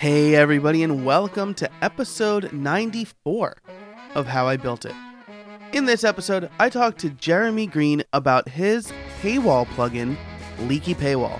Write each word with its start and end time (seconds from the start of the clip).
Hey, 0.00 0.34
everybody, 0.34 0.82
and 0.82 1.04
welcome 1.04 1.52
to 1.56 1.70
episode 1.82 2.54
94 2.54 3.58
of 4.14 4.26
How 4.26 4.48
I 4.48 4.56
Built 4.56 4.86
It. 4.86 4.94
In 5.74 5.84
this 5.84 6.04
episode, 6.04 6.48
I 6.58 6.70
talked 6.70 6.96
to 7.00 7.10
Jeremy 7.10 7.66
Green 7.66 8.02
about 8.14 8.48
his 8.48 8.90
paywall 9.20 9.66
plugin, 9.66 10.16
Leaky 10.60 10.94
Paywall. 10.94 11.38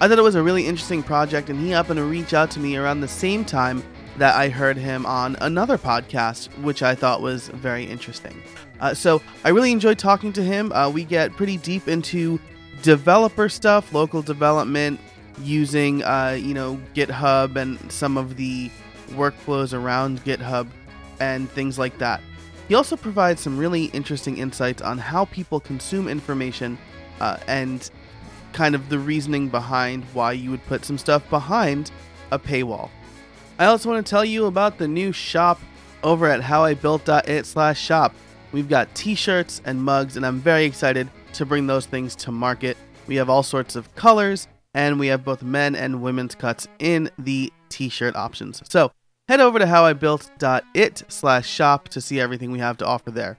I 0.00 0.06
thought 0.06 0.16
it 0.16 0.22
was 0.22 0.36
a 0.36 0.42
really 0.44 0.64
interesting 0.64 1.02
project, 1.02 1.50
and 1.50 1.58
he 1.58 1.70
happened 1.70 1.96
to 1.96 2.04
reach 2.04 2.34
out 2.34 2.52
to 2.52 2.60
me 2.60 2.76
around 2.76 3.00
the 3.00 3.08
same 3.08 3.44
time 3.44 3.82
that 4.16 4.36
I 4.36 4.48
heard 4.48 4.76
him 4.76 5.04
on 5.04 5.34
another 5.40 5.76
podcast, 5.76 6.56
which 6.62 6.84
I 6.84 6.94
thought 6.94 7.20
was 7.20 7.48
very 7.48 7.82
interesting. 7.82 8.40
Uh, 8.78 8.94
so 8.94 9.20
I 9.42 9.48
really 9.48 9.72
enjoyed 9.72 9.98
talking 9.98 10.32
to 10.34 10.42
him. 10.44 10.70
Uh, 10.70 10.88
we 10.88 11.02
get 11.02 11.32
pretty 11.32 11.56
deep 11.56 11.88
into 11.88 12.38
developer 12.80 13.48
stuff, 13.48 13.92
local 13.92 14.22
development, 14.22 15.00
using 15.42 16.02
uh, 16.04 16.36
you 16.38 16.54
know 16.54 16.80
GitHub 16.94 17.56
and 17.56 17.90
some 17.90 18.16
of 18.16 18.36
the 18.36 18.70
workflows 19.10 19.72
around 19.72 20.24
GitHub 20.24 20.68
and 21.20 21.50
things 21.50 21.78
like 21.78 21.98
that. 21.98 22.20
He 22.68 22.74
also 22.74 22.96
provides 22.96 23.40
some 23.40 23.56
really 23.56 23.86
interesting 23.86 24.38
insights 24.38 24.82
on 24.82 24.98
how 24.98 25.24
people 25.26 25.58
consume 25.58 26.06
information 26.06 26.76
uh, 27.20 27.38
and 27.46 27.90
kind 28.52 28.74
of 28.74 28.88
the 28.88 28.98
reasoning 28.98 29.48
behind 29.48 30.04
why 30.12 30.32
you 30.32 30.50
would 30.50 30.64
put 30.66 30.84
some 30.84 30.98
stuff 30.98 31.28
behind 31.30 31.90
a 32.30 32.38
paywall. 32.38 32.90
I 33.58 33.66
also 33.66 33.88
want 33.88 34.06
to 34.06 34.10
tell 34.10 34.24
you 34.24 34.46
about 34.46 34.78
the 34.78 34.86
new 34.86 35.12
shop 35.12 35.60
over 36.02 36.26
at 36.26 36.40
howibuilt.it 36.40 37.46
slash 37.46 37.80
shop. 37.80 38.14
We've 38.52 38.68
got 38.68 38.94
t-shirts 38.94 39.60
and 39.64 39.82
mugs, 39.82 40.16
and 40.16 40.24
I'm 40.24 40.40
very 40.40 40.64
excited 40.64 41.08
to 41.34 41.46
bring 41.46 41.66
those 41.66 41.86
things 41.86 42.14
to 42.16 42.32
market. 42.32 42.76
We 43.06 43.16
have 43.16 43.28
all 43.28 43.42
sorts 43.42 43.76
of 43.76 43.94
colors, 43.94 44.46
and 44.74 44.98
we 44.98 45.08
have 45.08 45.24
both 45.24 45.42
men 45.42 45.74
and 45.74 46.02
women's 46.02 46.34
cuts 46.34 46.68
in 46.78 47.10
the 47.18 47.52
t-shirt 47.68 48.16
options. 48.16 48.62
So 48.68 48.92
head 49.28 49.40
over 49.40 49.58
to 49.58 49.66
howibuilt.it 49.66 51.02
slash 51.08 51.48
shop 51.48 51.88
to 51.88 52.00
see 52.00 52.20
everything 52.20 52.50
we 52.50 52.58
have 52.58 52.76
to 52.78 52.86
offer 52.86 53.10
there. 53.10 53.38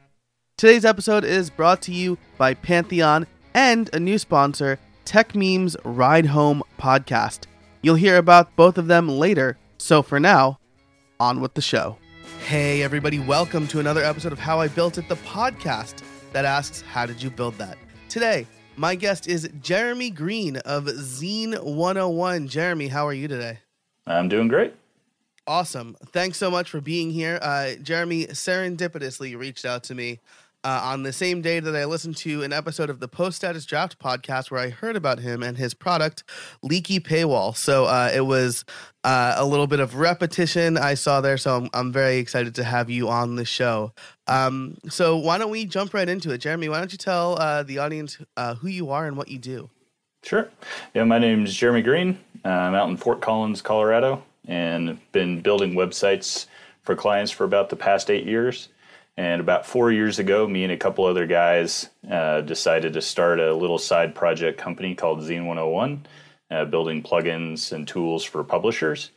Today's 0.58 0.86
episode 0.86 1.23
is 1.23 1.50
brought 1.50 1.81
to 1.84 1.94
you 1.94 2.17
by 2.38 2.54
Pantheon 2.54 3.26
and 3.54 3.89
a 3.94 4.00
new 4.00 4.17
sponsor, 4.17 4.78
Techmeme's 5.06 5.78
Ride 5.86 6.26
Home 6.28 6.62
podcast. 6.78 7.45
You'll 7.82 7.95
hear 7.95 8.17
about 8.17 8.56
both 8.56 8.78
of 8.78 8.88
them 8.88 9.08
later, 9.08 9.58
so 9.78 10.02
for 10.02 10.20
now, 10.20 10.59
on 11.20 11.39
with 11.39 11.54
the 11.54 11.61
show. 11.61 11.98
Hey, 12.45 12.84
everybody, 12.84 13.20
welcome 13.20 13.67
to 13.67 13.80
another 13.80 14.04
episode 14.04 14.34
of 14.34 14.39
How 14.39 14.59
I 14.59 14.67
Built 14.67 14.98
It, 14.98 15.08
the 15.08 15.16
podcast 15.17 16.04
that 16.34 16.45
asks, 16.45 16.82
How 16.82 17.06
did 17.06 17.22
you 17.23 17.30
build 17.30 17.56
that? 17.56 17.78
Today, 18.09 18.45
my 18.80 18.96
guest 18.96 19.28
is 19.28 19.50
Jeremy 19.62 20.10
Green 20.10 20.56
of 20.58 20.86
Zeen 20.86 21.54
101. 21.62 22.48
Jeremy, 22.48 22.88
how 22.88 23.06
are 23.06 23.14
you 23.14 23.28
today? 23.28 23.60
I'm 24.08 24.30
doing 24.30 24.48
great. 24.48 24.74
Awesome. 25.46 25.98
Thanks 26.14 26.38
so 26.38 26.50
much 26.50 26.70
for 26.70 26.80
being 26.80 27.12
here. 27.12 27.40
Uh, 27.42 27.72
Jeremy 27.84 28.28
serendipitously 28.28 29.38
reached 29.38 29.66
out 29.66 29.84
to 29.86 29.96
me 29.96 30.22
uh, 30.64 30.82
on 30.84 31.04
the 31.04 31.14
same 31.14 31.42
day 31.42 31.60
that 31.60 31.76
I 31.76 31.86
listened 31.86 32.18
to 32.18 32.44
an 32.44 32.52
episode 32.52 32.90
of 32.90 33.00
the 33.00 33.08
Post 33.08 33.38
Status 33.38 33.66
Draft 33.66 33.98
podcast 34.00 34.52
where 34.52 34.60
I 34.60 34.70
heard 34.70 34.96
about 34.96 35.20
him 35.20 35.42
and 35.42 35.58
his 35.58 35.74
product, 35.74 36.24
Leaky 36.62 37.00
Paywall. 37.00 37.56
So 37.56 37.86
uh, 37.86 38.12
it 38.14 38.22
was 38.22 38.66
uh, 39.04 39.36
a 39.38 39.46
little 39.46 39.68
bit 39.68 39.80
of 39.80 39.96
repetition 39.96 40.78
I 40.78 40.96
saw 40.96 41.22
there. 41.22 41.38
So 41.38 41.56
I'm, 41.56 41.70
I'm 41.74 41.92
very 41.92 42.18
excited 42.18 42.56
to 42.56 42.64
have 42.64 42.90
you 42.90 43.08
on 43.08 43.36
the 43.36 43.46
show. 43.46 43.94
Um, 44.28 44.78
so 44.90 45.16
why 45.16 45.38
don't 45.38 45.52
we 45.52 45.66
jump 45.66 45.94
right 45.94 46.10
into 46.10 46.32
it? 46.32 46.40
Jeremy, 46.40 46.68
why 46.68 46.80
don't 46.80 46.92
you 46.92 46.98
tell 46.98 47.40
uh, 47.40 47.64
the 47.64 47.78
audience 47.78 48.18
uh, 48.36 48.56
who 48.56 48.68
you 48.68 48.90
are 48.90 49.08
and 49.08 49.16
what 49.16 49.30
you 49.30 49.38
do? 49.38 49.70
Sure. 50.23 50.50
Yeah, 50.94 51.06
my 51.06 51.20
name 51.20 51.46
is 51.46 51.56
Jeremy 51.56 51.82
Green. 51.82 52.20
I'm 52.44 52.76
out 52.76 52.90
in 52.90 52.98
Fort 52.98 53.22
Collins, 53.22 53.62
Colorado, 53.62 54.22
and 54.48 55.00
been 55.14 55.42
building 55.42 55.73
websites 55.73 56.48
for 56.82 56.96
clients 56.96 57.32
for 57.32 57.46
about 57.46 57.70
the 57.70 57.76
past 57.78 58.10
eight 58.10 58.26
years. 58.26 58.68
And 59.20 59.42
about 59.42 59.66
four 59.66 59.92
years 59.92 60.17
ago, 60.17 60.48
me 60.48 60.64
and 60.64 60.72
a 60.72 60.78
couple 60.78 61.03
other 61.03 61.28
guys 61.28 61.89
uh, 62.10 62.39
decided 62.39 62.94
to 62.94 63.02
start 63.02 63.42
a 63.42 63.54
little 63.54 63.77
side 63.77 64.16
project 64.16 64.58
company 64.58 64.95
called 64.95 65.21
Zeen 65.23 65.45
101, 65.45 66.05
uh, 66.49 66.64
building 66.64 67.04
plugins 67.04 67.73
and 67.73 67.86
tools 67.86 68.23
for 68.23 68.45
publishers. 68.45 69.11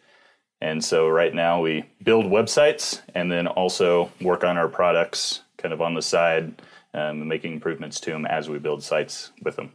And 0.61 0.85
so 0.85 1.09
right 1.09 1.33
now 1.33 1.63
we 1.63 1.85
build 2.03 2.25
websites 2.25 3.01
and 3.15 3.31
then 3.31 3.47
also 3.47 4.11
work 4.21 4.43
on 4.43 4.57
our 4.57 4.67
products 4.67 5.43
kind 5.57 5.73
of 5.73 5.81
on 5.81 5.95
the 5.95 6.03
side, 6.03 6.61
um, 6.95 7.29
making 7.29 7.53
improvements 7.53 8.01
to 8.01 8.11
them 8.11 8.27
as 8.27 8.49
we 8.49 8.59
build 8.59 8.83
sites 8.83 9.31
with 9.45 9.55
them. 9.55 9.71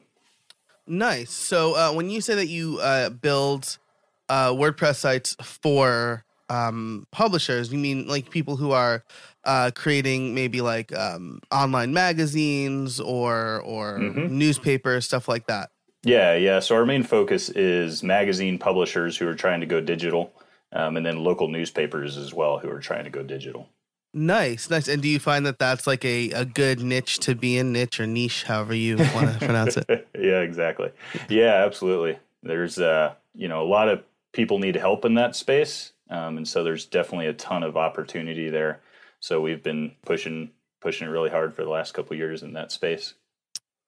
Nice. 0.86 1.32
So 1.32 1.74
uh, 1.74 1.94
when 1.94 2.10
you 2.10 2.20
say 2.20 2.36
that 2.36 2.48
you 2.48 2.80
uh, 2.80 3.12
build 3.12 3.78
uh, 4.28 4.52
WordPress 4.52 4.98
sites 4.98 5.38
for 5.42 6.26
um, 6.50 7.08
publishers, 7.12 7.72
you 7.72 7.80
mean 7.80 8.10
like 8.10 8.30
people 8.30 8.58
who 8.58 8.74
are 8.74 9.06
uh, 9.48 9.72
creating 9.74 10.36
maybe 10.36 10.62
like 10.62 10.96
um, 10.96 11.40
online 11.52 11.94
magazines 11.94 13.00
or 13.00 13.62
or 13.62 13.98
mm-hmm. 13.98 14.38
newspapers, 14.38 15.06
stuff 15.06 15.28
like 15.28 15.48
that. 15.48 15.72
Yeah, 16.04 16.36
yeah. 16.36 16.60
So 16.60 16.76
our 16.76 16.86
main 16.86 17.04
focus 17.04 17.50
is 17.50 18.04
magazine 18.04 18.60
publishers 18.60 19.18
who 19.18 19.28
are 19.28 19.36
trying 19.36 19.62
to 19.62 19.66
go 19.66 19.82
digital, 19.82 20.34
um, 20.74 20.98
and 20.98 21.06
then 21.06 21.24
local 21.24 21.48
newspapers 21.48 22.18
as 22.18 22.34
well 22.34 22.60
who 22.60 22.70
are 22.70 22.80
trying 22.80 23.06
to 23.06 23.10
go 23.10 23.24
digital. 23.24 23.68
Nice, 24.14 24.70
nice. 24.70 24.88
And 24.88 25.02
do 25.02 25.08
you 25.08 25.20
find 25.20 25.46
that 25.46 25.60
that's 25.60 25.86
like 25.86 26.04
a, 26.04 26.32
a 26.32 26.46
good 26.46 26.82
niche 26.82 27.20
to 27.20 27.36
be 27.36 27.58
in, 27.58 27.72
niche 27.72 28.00
or 28.00 28.08
niche, 28.08 28.44
however 28.44 28.74
you 28.74 28.98
want 28.98 29.32
to 29.32 29.38
pronounce 29.46 29.78
it? 29.78 30.08
yeah, 30.18 30.42
exactly. 30.42 30.92
Yeah, 31.30 31.64
absolutely. 31.66 32.18
There's 32.44 32.80
uh, 32.80 33.14
you 33.34 33.48
know, 33.48 33.62
a 33.62 33.68
lot 33.68 33.88
of 33.88 34.04
people 34.34 34.60
need 34.60 34.76
help 34.76 35.06
in 35.06 35.14
that 35.16 35.36
space, 35.36 35.94
um, 36.10 36.38
and 36.38 36.48
so 36.48 36.64
there's 36.64 36.86
definitely 36.86 37.28
a 37.28 37.34
ton 37.34 37.64
of 37.64 37.78
opportunity 37.78 38.50
there. 38.50 38.82
So 39.20 39.42
we've 39.42 39.64
been 39.64 39.94
pushing 40.06 40.52
pushing 40.82 41.08
it 41.08 41.12
really 41.12 41.30
hard 41.30 41.54
for 41.54 41.64
the 41.64 41.70
last 41.70 41.94
couple 41.94 42.16
years 42.16 42.44
in 42.44 42.54
that 42.54 42.72
space. 42.72 43.16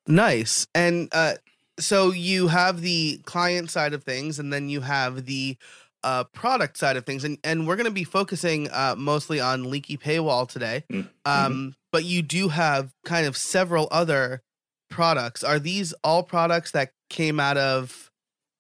Nice. 0.07 0.67
And 0.73 1.07
uh, 1.12 1.35
so 1.78 2.12
you 2.12 2.47
have 2.47 2.81
the 2.81 3.19
client 3.25 3.69
side 3.69 3.94
of 3.94 4.03
things, 4.03 4.40
and 4.40 4.51
then 4.51 4.69
you 4.69 4.81
have 4.81 5.25
the 5.25 5.57
uh, 6.03 6.23
product 6.25 6.78
side 6.78 6.97
of 6.97 7.06
things, 7.06 7.23
and 7.23 7.38
and 7.44 7.67
we're 7.67 7.75
going 7.75 7.85
to 7.85 7.91
be 7.91 8.03
focusing 8.03 8.69
uh, 8.72 8.95
mostly 8.97 9.40
on 9.40 9.69
leaky 9.69 9.97
paywall 9.97 10.47
today. 10.47 10.84
Mm, 10.91 11.03
mm-hmm. 11.03 11.46
Um, 11.46 11.75
but 11.91 12.06
you 12.06 12.22
do 12.22 12.50
have 12.50 12.94
kind 13.06 13.25
of 13.25 13.38
several 13.38 13.88
other 13.91 14.41
products. 14.90 15.44
Are 15.44 15.59
these 15.59 15.94
all 16.03 16.23
products 16.23 16.72
that 16.72 16.91
came 17.09 17.40
out 17.40 17.57
of 17.57 18.11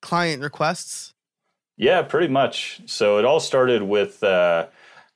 client 0.01 0.41
requests? 0.41 1.13
Yeah, 1.77 2.01
pretty 2.01 2.27
much. 2.27 2.81
So 2.85 3.19
it 3.19 3.25
all 3.25 3.39
started 3.39 3.83
with 3.83 4.21
uh, 4.23 4.67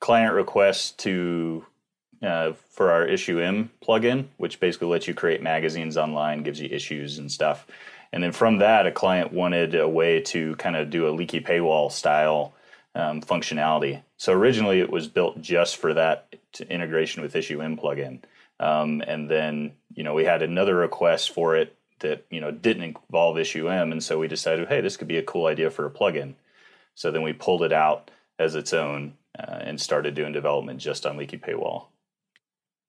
client 0.03 0.33
requests 0.33 0.91
to 0.91 1.65
uh, 2.21 2.51
for 2.71 2.91
our 2.91 3.07
IssueM 3.07 3.69
plugin, 3.81 4.25
which 4.35 4.59
basically 4.59 4.89
lets 4.89 5.07
you 5.07 5.13
create 5.13 5.41
magazines 5.41 5.95
online, 5.95 6.43
gives 6.43 6.59
you 6.59 6.67
issues 6.69 7.19
and 7.19 7.31
stuff. 7.31 7.65
And 8.11 8.21
then 8.21 8.33
from 8.33 8.57
that, 8.57 8.85
a 8.85 8.91
client 8.91 9.31
wanted 9.31 9.75
a 9.75 9.87
way 9.87 10.19
to 10.19 10.57
kind 10.57 10.75
of 10.75 10.89
do 10.89 11.07
a 11.07 11.11
leaky 11.11 11.39
paywall 11.39 11.89
style 11.89 12.53
um, 12.95 13.21
functionality. 13.21 14.03
So 14.17 14.33
originally, 14.33 14.81
it 14.81 14.89
was 14.89 15.07
built 15.07 15.39
just 15.39 15.77
for 15.77 15.93
that 15.93 16.35
integration 16.69 17.21
with 17.21 17.33
IssueM 17.33 17.79
plugin. 17.79 18.19
Um, 18.59 19.01
and 19.07 19.31
then 19.31 19.71
you 19.95 20.03
know 20.03 20.13
we 20.13 20.25
had 20.25 20.41
another 20.41 20.75
request 20.75 21.31
for 21.33 21.55
it 21.55 21.77
that 21.99 22.25
you 22.29 22.41
know 22.41 22.51
didn't 22.51 22.83
involve 22.83 23.37
IssueM, 23.37 23.93
and 23.93 24.03
so 24.03 24.19
we 24.19 24.27
decided, 24.27 24.67
hey, 24.67 24.81
this 24.81 24.97
could 24.97 25.07
be 25.07 25.17
a 25.17 25.23
cool 25.23 25.45
idea 25.45 25.69
for 25.69 25.85
a 25.85 25.91
plugin. 25.91 26.33
So 26.93 27.09
then 27.09 27.21
we 27.21 27.31
pulled 27.31 27.63
it 27.63 27.71
out 27.71 28.11
as 28.37 28.55
its 28.55 28.73
own 28.73 29.13
uh, 29.39 29.59
and 29.61 29.79
started 29.79 30.16
doing 30.16 30.33
development 30.33 30.79
just 30.79 31.05
on 31.05 31.17
Leaky 31.17 31.38
Paywall. 31.38 31.88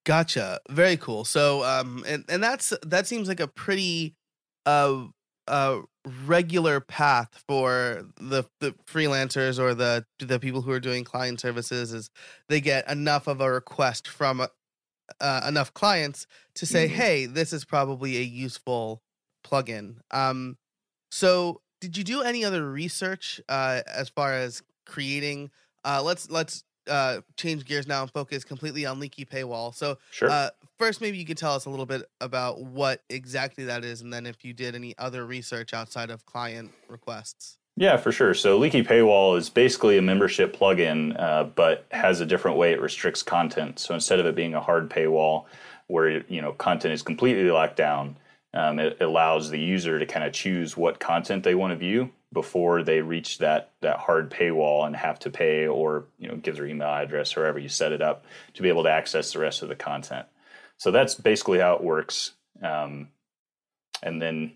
Gotcha. 0.05 0.61
Very 0.69 0.97
cool. 0.97 1.25
So, 1.25 1.65
um, 1.65 2.05
and 2.07 2.25
and 2.29 2.43
that's 2.43 2.75
that 2.85 3.07
seems 3.07 3.29
like 3.29 3.41
a 3.41 3.49
pretty 3.49 4.15
uh 4.67 5.07
uh 5.47 5.81
regular 6.27 6.81
path 6.81 7.43
for 7.49 8.07
the 8.19 8.45
the 8.61 8.75
freelancers 8.87 9.59
or 9.59 9.75
the 9.75 10.05
the 10.19 10.39
people 10.39 10.61
who 10.61 10.71
are 10.71 10.81
doing 10.81 11.05
client 11.05 11.41
services 11.41 11.93
is 11.93 12.11
they 12.49 12.61
get 12.61 12.89
enough 12.91 13.27
of 13.27 13.41
a 13.41 13.51
request 13.51 14.07
from 14.07 14.47
uh, 15.21 15.45
enough 15.47 15.73
clients 15.75 16.27
to 16.57 16.67
say, 16.67 16.87
mm-hmm. 16.87 16.97
"Hey, 16.97 17.27
this 17.27 17.53
is 17.53 17.65
probably 17.65 18.19
a 18.19 18.23
useful 18.23 19.03
plugin." 19.47 19.97
Um, 20.11 20.59
so 21.11 21.63
did 21.81 21.97
you 21.97 22.05
do 22.05 22.23
any 22.23 22.45
other 22.45 22.71
research 22.71 23.41
uh, 23.49 23.83
as 23.87 24.09
far 24.09 24.35
as 24.35 24.63
creating 24.87 25.51
uh, 25.85 26.03
let's 26.03 26.31
let's 26.31 26.65
uh, 26.89 27.21
change 27.37 27.65
gears 27.65 27.87
now 27.87 28.03
and 28.03 28.11
focus 28.11 28.45
completely 28.45 28.87
on 28.87 29.01
leaky 29.01 29.25
paywall. 29.25 29.75
So, 29.75 29.99
sure. 30.11 30.31
uh, 30.31 30.51
first, 30.79 31.01
maybe 31.01 31.19
you 31.19 31.25
could 31.25 31.39
tell 31.39 31.55
us 31.55 31.67
a 31.67 31.71
little 31.71 31.87
bit 31.87 32.03
about 32.21 32.61
what 32.61 33.03
exactly 33.09 33.65
that 33.65 33.85
is, 33.85 34.01
and 34.01 34.13
then 34.13 34.27
if 34.27 34.45
you 34.45 34.53
did 34.53 34.75
any 34.75 34.95
other 34.99 35.25
research 35.25 35.73
outside 35.75 36.11
of 36.11 36.27
client 36.27 36.73
requests. 36.89 37.59
Yeah, 37.77 37.97
for 37.97 38.13
sure. 38.13 38.35
So, 38.35 38.59
leaky 38.59 38.83
paywall 38.83 39.37
is 39.37 39.51
basically 39.51 39.99
a 39.99 40.03
membership 40.03 40.57
plugin, 40.57 41.19
uh, 41.21 41.45
but 41.45 41.87
has 41.91 42.21
a 42.21 42.27
different 42.27 42.57
way 42.57 42.73
it 42.73 42.81
restricts 42.81 43.23
content. 43.23 43.79
So, 43.79 43.95
instead 43.95 44.21
of 44.21 44.27
it 44.27 44.35
being 44.35 44.55
a 44.55 44.61
hard 44.61 44.91
paywall 44.91 45.47
where 45.87 46.25
you 46.29 46.41
know 46.41 46.53
content 46.53 46.95
is 46.95 47.03
completely 47.03 47.51
locked 47.51 47.77
down, 47.77 48.17
um, 48.55 48.79
it 48.79 49.01
allows 49.01 49.51
the 49.51 49.59
user 49.59 49.99
to 49.99 50.07
kind 50.07 50.25
of 50.25 50.33
choose 50.33 50.77
what 50.77 51.01
content 51.01 51.43
they 51.43 51.55
want 51.55 51.73
to 51.73 51.77
view 51.77 52.11
before 52.33 52.83
they 52.83 53.01
reach 53.01 53.39
that 53.39 53.71
that 53.81 53.99
hard 53.99 54.31
paywall 54.31 54.87
and 54.87 54.97
have 54.97 55.19
to 55.19 55.31
pay 55.31 55.67
or 55.67 56.05
you 56.19 56.29
know 56.29 56.37
give 56.37 56.57
their 56.57 56.67
email 56.67 56.89
address 56.89 57.37
or 57.37 57.59
you 57.59 57.69
set 57.69 57.93
it 57.93 58.01
up 58.01 58.25
to 58.55 58.63
be 58.63 58.69
able 58.69 58.85
to 58.85 58.91
access 58.91 59.33
the 59.33 59.39
rest 59.39 59.63
of 59.63 59.69
the 59.69 59.75
content. 59.75 60.27
So 60.77 60.91
that's 60.91 61.15
basically 61.15 61.59
how 61.59 61.75
it 61.75 61.83
works. 61.83 62.33
Um, 62.63 63.09
and 64.03 64.23
then 64.23 64.53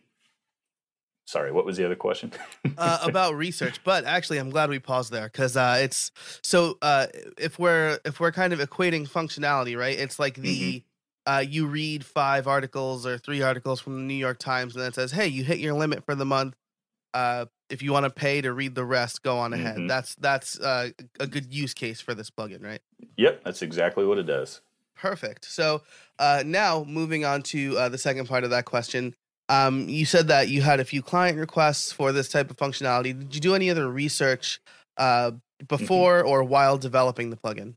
sorry 1.25 1.53
what 1.53 1.67
was 1.67 1.77
the 1.77 1.85
other 1.85 1.95
question 1.95 2.33
uh, 2.79 3.01
about 3.03 3.35
research 3.35 3.81
but 3.85 4.05
actually 4.07 4.39
i'm 4.39 4.49
glad 4.49 4.71
we 4.71 4.79
paused 4.79 5.13
there 5.13 5.29
because 5.29 5.59
uh, 5.59 5.77
it's 5.79 6.11
so 6.43 6.79
uh, 6.81 7.07
if 7.37 7.59
we're 7.59 7.99
if 8.07 8.19
we're 8.19 8.33
kind 8.33 8.55
of 8.55 8.61
equating 8.61 9.07
functionality 9.07 9.77
right 9.77 9.99
it's 9.99 10.19
like 10.19 10.37
the 10.37 10.59
mm-hmm. 10.59 10.88
Uh, 11.29 11.45
you 11.47 11.67
read 11.67 12.05
five 12.05 12.47
articles 12.47 13.07
or 13.07 13.19
three 13.19 13.43
articles 13.43 13.81
from 13.81 13.97
the 13.97 14.03
new 14.03 14.15
york 14.15 14.39
times 14.39 14.75
and 14.75 14.85
it 14.85 14.95
says 14.95 15.13
hey 15.13 15.27
you 15.27 15.45
hit 15.45 15.59
your 15.59 15.75
limit 15.75 16.05
for 16.05 16.15
the 16.15 16.25
month 16.25 16.55
uh, 17.15 17.47
if 17.71 17.83
you 17.83 17.93
want 17.93 18.05
to 18.05 18.11
pay 18.11 18.41
to 18.41 18.53
read 18.53 18.75
the 18.75 18.85
rest 18.85 19.23
go 19.23 19.39
on 19.39 19.53
ahead 19.53 19.77
mm-hmm. 19.77 19.87
that's 19.87 20.15
that's 20.17 20.59
uh, 20.61 20.89
a 21.21 21.27
good 21.27 21.53
use 21.53 21.75
case 21.75 22.01
for 22.01 22.15
this 22.15 22.31
plugin 22.31 22.65
right 22.65 22.81
yep 23.17 23.43
that's 23.45 23.63
exactly 23.63 24.05
what 24.05 24.19
it 24.19 24.25
does 24.25 24.61
perfect 24.97 25.45
so 25.45 25.83
now 26.45 26.85
moving 26.89 27.25
on 27.25 27.43
to 27.43 27.75
the 27.89 27.99
second 27.99 28.27
part 28.27 28.43
of 28.45 28.51
that 28.51 28.65
question 28.65 29.15
um, 29.49 29.89
you 29.89 30.05
said 30.05 30.29
that 30.29 30.49
you 30.49 30.63
had 30.63 30.81
a 30.81 30.85
few 30.85 31.03
client 31.03 31.39
requests 31.39 31.91
for 31.91 32.13
this 32.13 32.29
type 32.29 32.51
of 32.51 32.57
functionality. 32.57 33.19
Did 33.19 33.35
you 33.35 33.41
do 33.41 33.55
any 33.55 33.71
other 33.71 33.91
research 33.91 34.61
uh, 34.97 35.31
mm-hmm. 35.31 35.67
before 35.67 36.21
mm-hmm. 36.21 36.29
or 36.29 36.45
while 36.45 36.77
developing 36.77 37.31
the 37.31 37.37
plugin? 37.37 37.75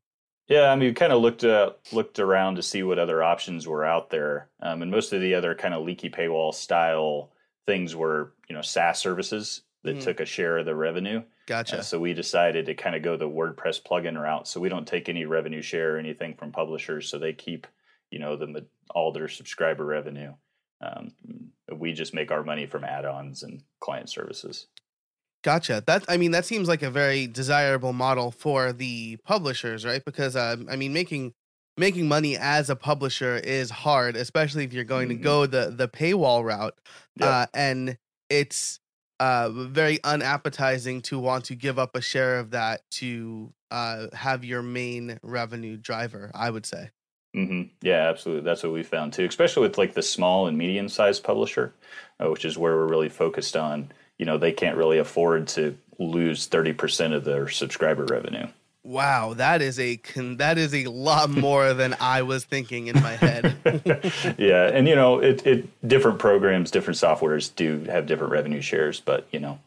Yeah, 0.52 0.70
I 0.70 0.76
mean, 0.76 0.90
we 0.90 0.94
kind 0.94 1.14
of 1.14 1.22
looked 1.22 1.46
uh, 1.46 1.72
looked 1.94 2.20
around 2.20 2.56
to 2.56 2.62
see 2.62 2.84
what 2.84 3.00
other 3.00 3.24
options 3.24 3.68
were 3.68 3.86
out 3.86 4.10
there, 4.10 4.50
um, 4.62 4.82
and 4.82 4.92
most 4.92 5.14
of 5.14 5.22
the 5.22 5.34
other 5.34 5.56
kind 5.56 5.74
of 5.74 5.86
leaky 5.86 6.10
paywall 6.10 6.54
style 6.54 7.32
things 7.66 7.96
were, 7.96 8.34
you 8.50 8.56
know, 8.56 8.62
SaaS 8.62 9.00
services 9.00 9.62
that 9.84 9.98
mm. 9.98 10.04
took 10.04 10.20
a 10.20 10.26
share 10.26 10.58
of 10.58 10.66
the 10.66 10.76
revenue. 10.76 11.24
Gotcha. 11.48 11.80
Uh, 11.80 11.82
so 11.82 12.00
we 12.00 12.14
decided 12.14 12.66
to 12.66 12.74
kind 12.74 12.96
of 12.98 13.02
go 13.02 13.16
the 13.16 13.30
WordPress 13.30 13.82
plugin 13.82 14.22
route. 14.22 14.48
So 14.48 14.60
we 14.60 14.68
don't 14.68 14.88
take 14.88 15.08
any 15.08 15.26
revenue 15.26 15.62
share 15.62 15.96
or 15.96 16.00
anything 16.00 16.34
from 16.36 16.52
publishers, 16.52 17.08
so 17.08 17.18
they 17.18 17.34
keep, 17.34 17.66
you 18.10 18.20
know, 18.20 18.36
the 18.36 18.66
all 18.94 19.14
their 19.14 19.30
subscriber 19.30 19.86
revenue. 19.86 20.34
Um, 20.82 21.14
we 21.74 21.94
just 21.94 22.14
make 22.14 22.30
our 22.30 22.44
money 22.44 22.66
from 22.66 22.84
add-ons 22.84 23.44
and 23.44 23.64
client 23.80 24.10
services. 24.10 24.68
Gotcha. 25.44 25.84
That 25.88 26.06
I 26.08 26.18
mean, 26.18 26.32
that 26.32 26.46
seems 26.46 26.68
like 26.68 26.84
a 26.84 26.92
very 26.92 27.28
desirable 27.28 27.94
model 27.94 28.32
for 28.32 28.74
the 28.74 29.18
publishers, 29.18 29.86
right? 29.86 30.04
Because 30.06 30.36
uh, 30.36 30.58
I 30.70 30.76
mean, 30.76 30.94
making 30.94 31.34
making 31.78 32.08
money 32.08 32.38
as 32.38 32.70
a 32.70 32.76
publisher 32.76 33.38
is 33.38 33.72
hard, 33.72 34.16
especially 34.16 34.64
if 34.64 34.74
you're 34.74 34.84
going 34.84 35.10
mm-hmm. 35.10 35.18
to 35.18 35.24
go 35.24 35.46
the 35.48 35.74
the 35.76 35.88
paywall 35.88 36.44
route, 36.44 36.78
yep. 37.20 37.30
uh, 37.30 37.46
and 37.56 37.98
it's 38.30 38.80
uh, 39.20 39.50
very 39.50 40.00
unappetizing 40.04 41.02
to 41.04 41.18
want 41.18 41.46
to 41.46 41.56
give 41.56 41.80
up 41.80 41.96
a 41.96 42.02
share 42.02 42.38
of 42.38 42.52
that 42.52 42.82
to 42.92 43.52
uh, 43.72 44.08
have 44.14 44.46
your 44.46 44.62
main 44.62 45.20
revenue 45.24 45.76
driver. 45.76 46.30
I 46.36 46.52
would 46.52 46.68
say. 46.68 46.92
Mm-hmm. 47.36 47.62
Yeah, 47.82 48.10
absolutely. 48.10 48.44
That's 48.44 48.62
what 48.62 48.74
we 48.74 48.84
found 48.84 49.14
too, 49.14 49.26
especially 49.26 49.64
with 49.64 49.78
like 49.78 49.94
the 49.94 50.04
small 50.04 50.48
and 50.48 50.58
medium 50.58 50.90
sized 50.90 51.24
publisher, 51.24 51.74
uh, 52.20 52.30
which 52.30 52.46
is 52.46 52.58
where 52.58 52.76
we're 52.76 52.88
really 52.88 53.10
focused 53.10 53.56
on. 53.56 53.92
You 54.22 54.28
know, 54.28 54.38
they 54.38 54.52
can't 54.52 54.78
really 54.78 55.00
afford 55.00 55.48
to 55.50 55.76
lose 55.98 56.46
thirty 56.46 56.74
percent 56.74 57.16
of 57.16 57.24
their 57.26 57.50
subscriber 57.50 58.06
revenue. 58.06 58.46
Wow, 58.84 59.34
that 59.34 59.64
is 59.64 59.80
a 59.80 60.00
that 60.38 60.60
is 60.60 60.76
a 60.76 60.86
lot 60.86 61.30
more 61.48 61.74
than 61.74 61.96
I 62.00 62.22
was 62.22 62.44
thinking 62.44 62.86
in 62.86 63.02
my 63.02 63.14
head. 63.14 63.58
yeah, 64.38 64.68
and 64.68 64.88
you 64.88 64.96
know, 64.96 65.18
it, 65.18 65.44
it 65.48 65.88
different 65.88 66.20
programs, 66.20 66.70
different 66.70 67.00
softwares 67.00 67.54
do 67.56 67.86
have 67.86 68.06
different 68.06 68.32
revenue 68.32 68.62
shares, 68.62 69.00
but 69.00 69.28
you 69.32 69.40
know, 69.40 69.58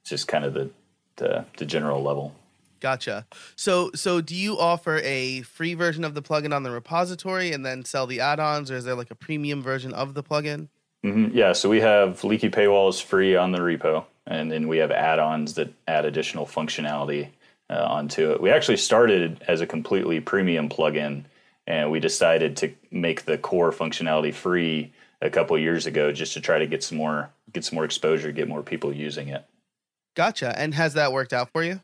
it's 0.00 0.08
just 0.08 0.26
kind 0.26 0.46
of 0.46 0.54
the 0.54 0.70
the, 1.16 1.44
the 1.58 1.66
general 1.66 2.02
level. 2.02 2.34
Gotcha. 2.80 3.26
So, 3.56 3.90
so 3.94 4.22
do 4.22 4.34
you 4.34 4.58
offer 4.58 5.00
a 5.02 5.42
free 5.42 5.74
version 5.74 6.02
of 6.02 6.14
the 6.14 6.22
plugin 6.22 6.54
on 6.54 6.62
the 6.62 6.70
repository 6.70 7.52
and 7.52 7.66
then 7.66 7.84
sell 7.84 8.06
the 8.06 8.20
add-ons, 8.20 8.70
or 8.70 8.76
is 8.76 8.84
there 8.84 8.94
like 8.94 9.10
a 9.10 9.16
premium 9.16 9.62
version 9.62 9.92
of 9.92 10.14
the 10.14 10.22
plugin? 10.22 10.68
Mm-hmm. 11.04 11.36
Yeah. 11.36 11.52
So 11.52 11.68
we 11.68 11.80
have 11.80 12.24
Leaky 12.24 12.50
Paywalls 12.50 13.02
free 13.02 13.36
on 13.36 13.52
the 13.52 13.58
repo, 13.58 14.04
and 14.26 14.50
then 14.50 14.68
we 14.68 14.78
have 14.78 14.90
add-ons 14.90 15.54
that 15.54 15.72
add 15.86 16.04
additional 16.04 16.46
functionality 16.46 17.28
uh, 17.70 17.84
onto 17.88 18.32
it. 18.32 18.40
We 18.40 18.50
actually 18.50 18.78
started 18.78 19.42
as 19.46 19.60
a 19.60 19.66
completely 19.66 20.20
premium 20.20 20.68
plugin, 20.68 21.24
and 21.66 21.90
we 21.90 22.00
decided 22.00 22.56
to 22.58 22.72
make 22.90 23.24
the 23.24 23.38
core 23.38 23.72
functionality 23.72 24.34
free 24.34 24.92
a 25.20 25.30
couple 25.30 25.58
years 25.58 25.86
ago 25.86 26.12
just 26.12 26.32
to 26.34 26.40
try 26.40 26.58
to 26.58 26.66
get 26.66 26.82
some 26.82 26.98
more 26.98 27.30
get 27.52 27.64
some 27.64 27.76
more 27.76 27.84
exposure, 27.84 28.30
get 28.30 28.48
more 28.48 28.62
people 28.62 28.92
using 28.92 29.28
it. 29.28 29.44
Gotcha. 30.14 30.58
And 30.58 30.74
has 30.74 30.94
that 30.94 31.12
worked 31.12 31.32
out 31.32 31.50
for 31.50 31.62
you? 31.62 31.80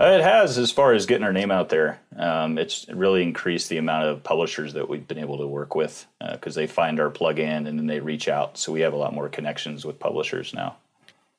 Uh, 0.00 0.06
it 0.06 0.22
has, 0.22 0.56
as 0.58 0.70
far 0.70 0.92
as 0.92 1.06
getting 1.06 1.24
our 1.24 1.32
name 1.32 1.50
out 1.50 1.68
there. 1.68 2.00
Um, 2.16 2.56
it's 2.58 2.86
really 2.88 3.22
increased 3.22 3.68
the 3.68 3.76
amount 3.76 4.06
of 4.06 4.22
publishers 4.22 4.72
that 4.72 4.88
we've 4.88 5.06
been 5.06 5.18
able 5.18 5.38
to 5.38 5.46
work 5.46 5.74
with 5.74 6.06
because 6.32 6.56
uh, 6.56 6.60
they 6.60 6.66
find 6.66 6.98
our 6.98 7.10
plugin 7.10 7.68
and 7.68 7.78
then 7.78 7.86
they 7.86 8.00
reach 8.00 8.28
out. 8.28 8.56
So 8.56 8.72
we 8.72 8.80
have 8.80 8.94
a 8.94 8.96
lot 8.96 9.12
more 9.12 9.28
connections 9.28 9.84
with 9.84 9.98
publishers 9.98 10.54
now. 10.54 10.76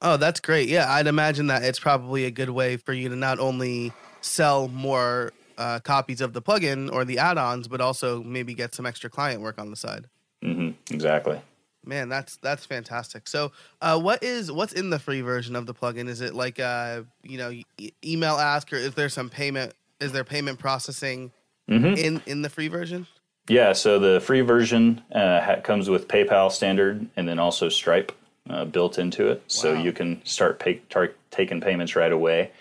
Oh, 0.02 0.18
that's 0.18 0.40
great. 0.40 0.70
Yeah, 0.70 0.92
I'd 0.92 1.08
imagine 1.08 1.48
that 1.48 1.64
it's 1.64 1.80
probably 1.80 2.26
a 2.26 2.32
good 2.32 2.50
way 2.50 2.78
for 2.78 2.94
you 2.94 3.10
to 3.10 3.16
not 3.16 3.40
only 3.40 3.94
sell 4.22 4.68
more 4.68 5.32
uh, 5.58 5.80
copies 5.80 6.22
of 6.22 6.34
the 6.34 6.42
plugin 6.42 6.92
or 6.92 7.06
the 7.06 7.20
add-ons, 7.20 7.68
but 7.68 7.82
also 7.82 8.22
maybe 8.22 8.54
get 8.54 8.76
some 8.76 8.86
extra 8.86 9.10
client 9.10 9.42
work 9.42 9.60
on 9.60 9.70
the 9.70 9.76
side. 9.76 10.08
Mm-hmm, 10.44 10.94
exactly. 10.94 11.40
Man, 11.86 12.10
that's 12.10 12.38
that's 12.38 12.66
fantastic. 12.66 13.28
So, 13.28 13.52
uh, 13.82 14.00
what 14.00 14.24
is 14.24 14.52
what's 14.52 14.74
in 14.74 14.90
the 14.90 15.00
free 15.00 15.22
version 15.22 15.56
of 15.56 15.66
the 15.66 15.74
plugin? 15.74 16.08
Is 16.08 16.22
it 16.22 16.34
like 16.34 16.60
uh, 16.60 17.02
you 17.24 17.38
know, 17.38 17.52
e- 17.52 17.92
email 18.04 18.36
ask, 18.36 18.72
or 18.72 18.78
is 18.78 18.94
there 18.94 19.10
some 19.10 19.30
payment? 19.30 19.74
Is 20.00 20.12
there 20.12 20.24
payment 20.24 20.60
processing 20.60 21.32
mm-hmm. 21.70 21.98
in 21.98 22.22
in 22.26 22.42
the 22.42 22.50
free 22.50 22.70
version? 22.70 23.08
Yeah, 23.50 23.74
so 23.74 24.00
the 24.00 24.22
free 24.22 24.42
version 24.42 25.02
uh, 25.12 25.42
ha- 25.42 25.62
comes 25.62 25.90
with 25.90 26.08
PayPal 26.08 26.50
standard, 26.52 27.06
and 27.18 27.28
then 27.28 27.40
also 27.40 27.68
Stripe 27.68 28.14
uh, 28.50 28.64
built 28.64 28.98
into 28.98 29.28
it, 29.28 29.38
wow. 29.38 29.44
so 29.48 29.74
you 29.74 29.92
can 29.92 30.24
start 30.26 30.60
pay- 30.60 30.82
tar- 30.90 31.14
taking 31.32 31.60
payments 31.60 31.96
right 31.98 32.12
away. 32.12 32.52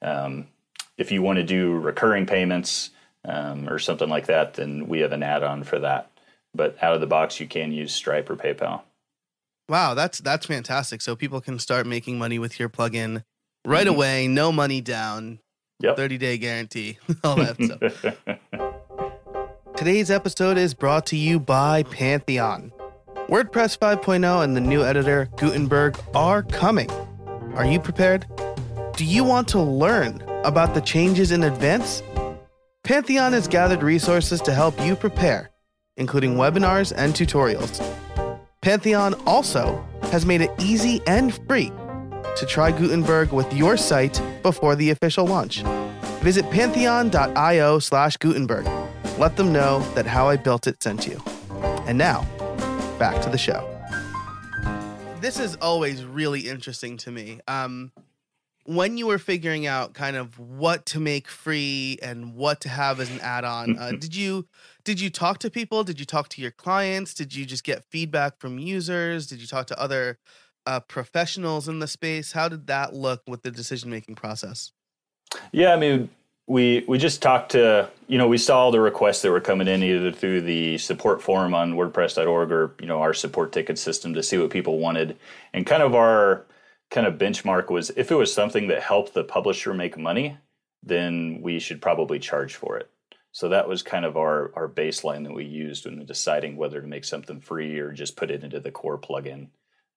Um, 0.00 0.48
if 0.98 1.12
you 1.12 1.22
want 1.22 1.36
to 1.36 1.44
do 1.44 1.78
recurring 1.78 2.26
payments 2.26 2.90
um, 3.24 3.68
or 3.68 3.78
something 3.78 4.08
like 4.08 4.26
that, 4.26 4.54
then 4.54 4.88
we 4.88 5.00
have 5.00 5.12
an 5.12 5.22
add-on 5.22 5.62
for 5.62 5.78
that 5.78 6.11
but 6.54 6.82
out 6.82 6.94
of 6.94 7.00
the 7.00 7.06
box 7.06 7.40
you 7.40 7.46
can 7.46 7.72
use 7.72 7.92
Stripe 7.92 8.28
or 8.30 8.36
PayPal. 8.36 8.82
Wow, 9.68 9.94
that's 9.94 10.18
that's 10.18 10.46
fantastic. 10.46 11.00
So 11.00 11.16
people 11.16 11.40
can 11.40 11.58
start 11.58 11.86
making 11.86 12.18
money 12.18 12.38
with 12.38 12.58
your 12.58 12.68
plugin 12.68 13.24
right 13.64 13.86
mm-hmm. 13.86 13.94
away, 13.94 14.28
no 14.28 14.52
money 14.52 14.80
down, 14.80 15.38
yep. 15.80 15.96
30 15.96 16.18
day 16.18 16.38
guarantee, 16.38 16.98
all 17.24 17.36
that 17.36 17.62
stuff. 17.62 18.38
Today's 19.76 20.10
episode 20.10 20.58
is 20.58 20.74
brought 20.74 21.06
to 21.06 21.16
you 21.16 21.40
by 21.40 21.82
Pantheon. 21.84 22.72
WordPress 23.28 23.78
5.0 23.78 24.44
and 24.44 24.54
the 24.54 24.60
new 24.60 24.84
editor 24.84 25.28
Gutenberg 25.36 25.98
are 26.14 26.42
coming. 26.42 26.90
Are 27.54 27.64
you 27.64 27.80
prepared? 27.80 28.26
Do 28.96 29.04
you 29.04 29.24
want 29.24 29.48
to 29.48 29.60
learn 29.60 30.22
about 30.44 30.74
the 30.74 30.82
changes 30.82 31.32
in 31.32 31.44
advance? 31.44 32.02
Pantheon 32.84 33.32
has 33.32 33.48
gathered 33.48 33.82
resources 33.82 34.40
to 34.42 34.52
help 34.52 34.78
you 34.80 34.94
prepare 34.94 35.51
including 35.96 36.36
webinars 36.36 36.92
and 36.96 37.14
tutorials. 37.14 37.80
Pantheon 38.62 39.14
also 39.26 39.84
has 40.04 40.24
made 40.24 40.40
it 40.40 40.50
easy 40.60 41.00
and 41.06 41.34
free 41.48 41.72
to 42.36 42.46
try 42.46 42.70
Gutenberg 42.70 43.32
with 43.32 43.52
your 43.52 43.76
site 43.76 44.20
before 44.42 44.76
the 44.76 44.90
official 44.90 45.26
launch. 45.26 45.62
Visit 46.22 46.48
pantheon.io 46.50 47.78
slash 47.78 48.16
Gutenberg. 48.16 48.66
Let 49.18 49.36
them 49.36 49.52
know 49.52 49.80
that 49.94 50.06
How 50.06 50.28
I 50.28 50.36
Built 50.36 50.66
It 50.66 50.82
sent 50.82 51.06
you. 51.06 51.20
And 51.86 51.98
now, 51.98 52.22
back 52.98 53.20
to 53.22 53.30
the 53.30 53.38
show. 53.38 53.68
This 55.20 55.38
is 55.38 55.56
always 55.56 56.04
really 56.04 56.48
interesting 56.48 56.96
to 56.98 57.10
me. 57.10 57.40
Um, 57.46 57.92
when 58.64 58.96
you 58.96 59.06
were 59.06 59.18
figuring 59.18 59.66
out 59.66 59.94
kind 59.94 60.16
of 60.16 60.38
what 60.38 60.86
to 60.86 61.00
make 61.00 61.28
free 61.28 61.98
and 62.02 62.34
what 62.34 62.60
to 62.60 62.68
have 62.68 63.00
as 63.00 63.10
an 63.10 63.20
add-on, 63.20 63.78
uh, 63.78 63.90
did 63.98 64.14
you 64.14 64.46
did 64.84 65.00
you 65.00 65.10
talk 65.10 65.38
to 65.38 65.50
people? 65.50 65.84
Did 65.84 66.00
you 66.00 66.06
talk 66.06 66.28
to 66.30 66.42
your 66.42 66.50
clients? 66.50 67.14
Did 67.14 67.34
you 67.34 67.44
just 67.44 67.64
get 67.64 67.84
feedback 67.84 68.38
from 68.38 68.58
users? 68.58 69.26
Did 69.26 69.40
you 69.40 69.46
talk 69.46 69.66
to 69.68 69.80
other 69.80 70.18
uh, 70.66 70.80
professionals 70.80 71.68
in 71.68 71.78
the 71.78 71.86
space? 71.86 72.32
How 72.32 72.48
did 72.48 72.66
that 72.68 72.94
look 72.94 73.22
with 73.26 73.42
the 73.42 73.50
decision 73.50 73.90
making 73.90 74.14
process? 74.14 74.72
Yeah, 75.50 75.72
I 75.72 75.76
mean, 75.76 76.10
we 76.46 76.84
we 76.88 76.98
just 76.98 77.22
talked 77.22 77.52
to 77.52 77.90
you 78.08 78.18
know 78.18 78.28
we 78.28 78.38
saw 78.38 78.58
all 78.58 78.70
the 78.70 78.80
requests 78.80 79.22
that 79.22 79.30
were 79.30 79.40
coming 79.40 79.68
in 79.68 79.82
either 79.82 80.12
through 80.12 80.42
the 80.42 80.78
support 80.78 81.22
forum 81.22 81.54
on 81.54 81.74
WordPress.org 81.74 82.52
or 82.52 82.74
you 82.80 82.86
know 82.86 83.00
our 83.00 83.14
support 83.14 83.52
ticket 83.52 83.78
system 83.78 84.14
to 84.14 84.22
see 84.22 84.38
what 84.38 84.50
people 84.50 84.78
wanted, 84.78 85.16
and 85.52 85.66
kind 85.66 85.82
of 85.82 85.94
our 85.94 86.44
kind 86.92 87.06
of 87.06 87.14
benchmark 87.14 87.70
was 87.70 87.90
if 87.96 88.12
it 88.12 88.14
was 88.14 88.32
something 88.32 88.68
that 88.68 88.82
helped 88.82 89.14
the 89.14 89.24
publisher 89.24 89.72
make 89.72 89.98
money, 89.98 90.36
then 90.82 91.40
we 91.42 91.58
should 91.58 91.80
probably 91.80 92.18
charge 92.18 92.54
for 92.54 92.76
it. 92.76 92.90
So 93.32 93.48
that 93.48 93.66
was 93.66 93.82
kind 93.82 94.04
of 94.04 94.18
our, 94.18 94.52
our 94.54 94.68
baseline 94.68 95.24
that 95.24 95.32
we 95.32 95.44
used 95.44 95.86
when 95.86 96.04
deciding 96.04 96.56
whether 96.56 96.82
to 96.82 96.86
make 96.86 97.04
something 97.04 97.40
free 97.40 97.78
or 97.78 97.92
just 97.92 98.14
put 98.14 98.30
it 98.30 98.44
into 98.44 98.60
the 98.60 98.70
core 98.70 98.98
plugin. 98.98 99.48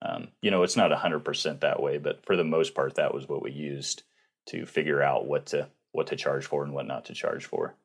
Um, 0.02 0.30
you 0.42 0.52
know, 0.52 0.64
it's 0.64 0.78
not 0.78 0.92
hundred 0.94 1.26
percent 1.26 1.62
that 1.62 1.82
way, 1.82 1.98
but 1.98 2.26
for 2.26 2.38
the 2.38 2.46
most 2.46 2.74
part, 2.74 2.96
that 2.96 3.14
was 3.14 3.28
what 3.28 3.44
we 3.44 3.52
used 3.52 4.04
to 4.48 4.66
figure 4.66 5.02
out 5.02 5.28
what 5.28 5.48
to 5.48 5.68
what 5.92 6.08
to 6.08 6.16
charge 6.16 6.46
for 6.46 6.64
and 6.64 6.74
what 6.74 6.88
not 6.88 7.06
to 7.06 7.14
charge 7.14 7.46
for. 7.46 7.76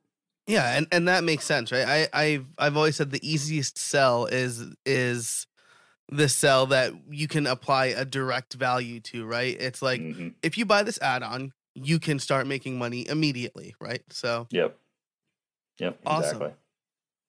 Yeah, 0.47 0.77
and, 0.77 0.87
and 0.91 1.09
that 1.09 1.25
makes 1.25 1.45
sense, 1.45 1.73
right? 1.73 1.87
I, 1.87 2.09
I've 2.13 2.47
I've 2.59 2.77
always 2.77 2.97
said 2.97 3.11
the 3.11 3.29
easiest 3.29 3.79
sell 3.79 4.27
is 4.27 4.65
is 4.85 5.47
the 6.11 6.29
sell 6.29 6.67
that 6.67 6.93
you 7.09 7.29
can 7.29 7.47
apply 7.47 7.87
a 7.87 8.05
direct 8.05 8.55
value 8.55 9.01
to, 9.01 9.25
right? 9.25 9.57
It's 9.61 9.81
like 9.81 10.01
Mhm. 10.01 10.35
if 10.43 10.59
you 10.59 10.67
buy 10.67 10.83
this 10.83 10.99
add-on, 11.01 11.53
you 11.75 11.99
can 12.01 12.19
start 12.19 12.47
making 12.47 12.79
money 12.79 13.07
immediately, 13.09 13.75
right? 13.81 14.03
So 14.11 14.47
Yep. 14.51 14.77
Yep. 15.79 16.01
Awesome. 16.05 16.23
Exactly. 16.43 16.53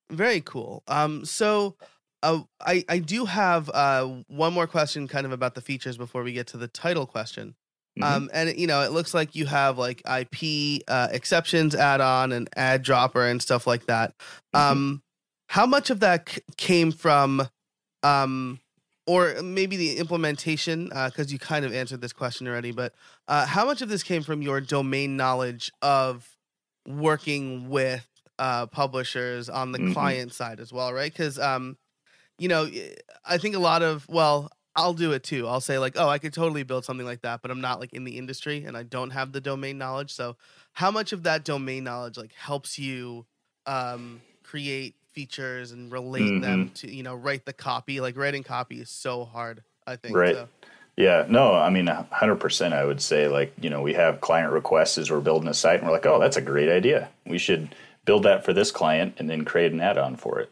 very 0.10 0.42
cool. 0.42 0.84
Um, 0.88 1.24
so 1.26 1.78
uh, 2.24 2.42
I 2.60 2.84
I 2.90 3.00
do 3.00 3.26
have 3.26 3.70
uh 3.70 4.06
one 4.28 4.54
more 4.54 4.68
question, 4.68 5.08
kind 5.08 5.26
of 5.26 5.32
about 5.32 5.56
the 5.56 5.62
features 5.62 5.96
before 5.98 6.22
we 6.24 6.34
get 6.34 6.48
to 6.48 6.58
the 6.58 6.68
title 6.68 7.06
question. 7.06 7.56
Mhm. 7.98 8.04
Um, 8.04 8.30
and 8.34 8.58
you 8.60 8.68
know, 8.68 8.82
it 8.84 8.92
looks 8.92 9.14
like 9.14 9.36
you 9.36 9.46
have 9.48 9.78
like 9.78 10.02
IP 10.06 10.82
uh, 10.88 11.08
exceptions 11.12 11.76
add-on 11.76 12.32
and 12.32 12.50
ad 12.56 12.84
dropper 12.84 13.26
and 13.26 13.42
stuff 13.42 13.66
like 13.68 13.86
that. 13.88 14.14
Mhm. 14.56 14.60
Um, 14.60 15.04
how 15.50 15.66
much 15.66 15.90
of 15.90 16.00
that 16.02 16.30
c- 16.30 16.42
came 16.58 16.92
from, 16.94 17.48
um, 18.04 18.60
or 19.08 19.42
maybe 19.42 19.76
the 19.78 19.98
implementation? 19.98 20.86
Because 20.90 21.32
you 21.32 21.40
kind 21.40 21.66
of 21.66 21.74
answered 21.74 22.02
this 22.02 22.14
question 22.14 22.48
already, 22.48 22.72
but 22.72 22.94
uh, 23.28 23.46
how 23.46 23.66
much 23.66 23.82
of 23.82 23.90
this 23.90 24.04
came 24.04 24.24
from 24.24 24.42
your 24.42 24.62
domain 24.62 25.18
knowledge 25.18 25.72
of 25.82 26.38
working 26.88 27.70
with 27.70 28.08
uh, 28.40 28.66
publishers 28.68 29.50
on 29.50 29.72
the 29.72 29.80
Mhm. 29.80 29.94
client 29.94 30.34
side 30.34 30.60
as 30.60 30.74
well, 30.74 30.94
right? 30.94 31.12
Because 31.12 31.38
um, 31.38 31.78
you 32.38 32.48
know, 32.48 32.70
I 33.26 33.38
think 33.38 33.56
a 33.56 33.60
lot 33.60 33.84
of 33.84 34.08
well, 34.10 34.50
I'll 34.76 34.94
do 34.94 35.12
it 35.12 35.24
too. 35.24 35.48
I'll 35.48 35.62
say 35.62 35.78
like, 35.78 35.94
oh, 35.98 36.08
I 36.08 36.18
could 36.18 36.34
totally 36.34 36.64
build 36.64 36.86
something 36.86 37.06
like 37.06 37.22
that, 37.22 37.42
but 37.42 37.52
I'm 37.52 37.62
not 37.62 37.80
like 37.80 37.94
in 37.94 38.04
the 38.04 38.18
industry 38.18 38.64
and 38.64 38.76
I 38.78 38.84
don't 38.84 39.12
have 39.12 39.32
the 39.32 39.42
domain 39.42 39.78
knowledge. 39.78 40.12
So, 40.14 40.38
how 40.74 40.90
much 40.92 41.12
of 41.14 41.24
that 41.24 41.44
domain 41.44 41.84
knowledge 41.84 42.18
like 42.18 42.34
helps 42.34 42.80
you 42.80 43.26
um, 43.68 44.22
create 44.44 44.96
features 45.14 45.72
and 45.72 45.92
relate 45.92 46.42
them 46.42 46.66
Mm-hmm. 46.66 46.74
to 46.74 46.92
you 46.94 47.04
know 47.04 47.16
write 47.16 47.46
the 47.46 47.54
copy? 47.54 48.02
Like 48.02 48.18
writing 48.18 48.44
copy 48.44 48.80
is 48.80 48.90
so 48.90 49.26
hard. 49.26 49.64
I 49.88 49.96
think. 49.96 50.16
Right. 50.16 50.36
So. 50.36 50.48
Yeah, 50.98 51.26
no, 51.30 51.54
I 51.54 51.70
mean, 51.70 51.88
100%. 51.88 52.74
I 52.74 52.84
would 52.84 53.02
say, 53.02 53.30
like, 53.30 53.54
you 53.60 53.70
know, 53.70 53.82
we 53.82 53.94
have 53.94 54.20
client 54.20 54.52
requests 54.52 54.98
as 54.98 55.10
we're 55.10 55.22
building 55.22 55.48
a 55.48 55.54
site, 55.54 55.80
and 55.80 55.88
we're 55.88 55.94
like, 55.94 56.06
oh, 56.06 56.20
that's 56.20 56.36
a 56.36 56.42
great 56.42 56.70
idea. 56.70 57.10
We 57.26 57.38
should 57.38 57.74
build 58.06 58.24
that 58.24 58.44
for 58.44 58.52
this 58.52 58.72
client 58.72 59.16
and 59.18 59.30
then 59.30 59.46
create 59.46 59.72
an 59.72 59.80
add 59.80 59.98
on 59.98 60.18
for 60.18 60.42
it. 60.42 60.52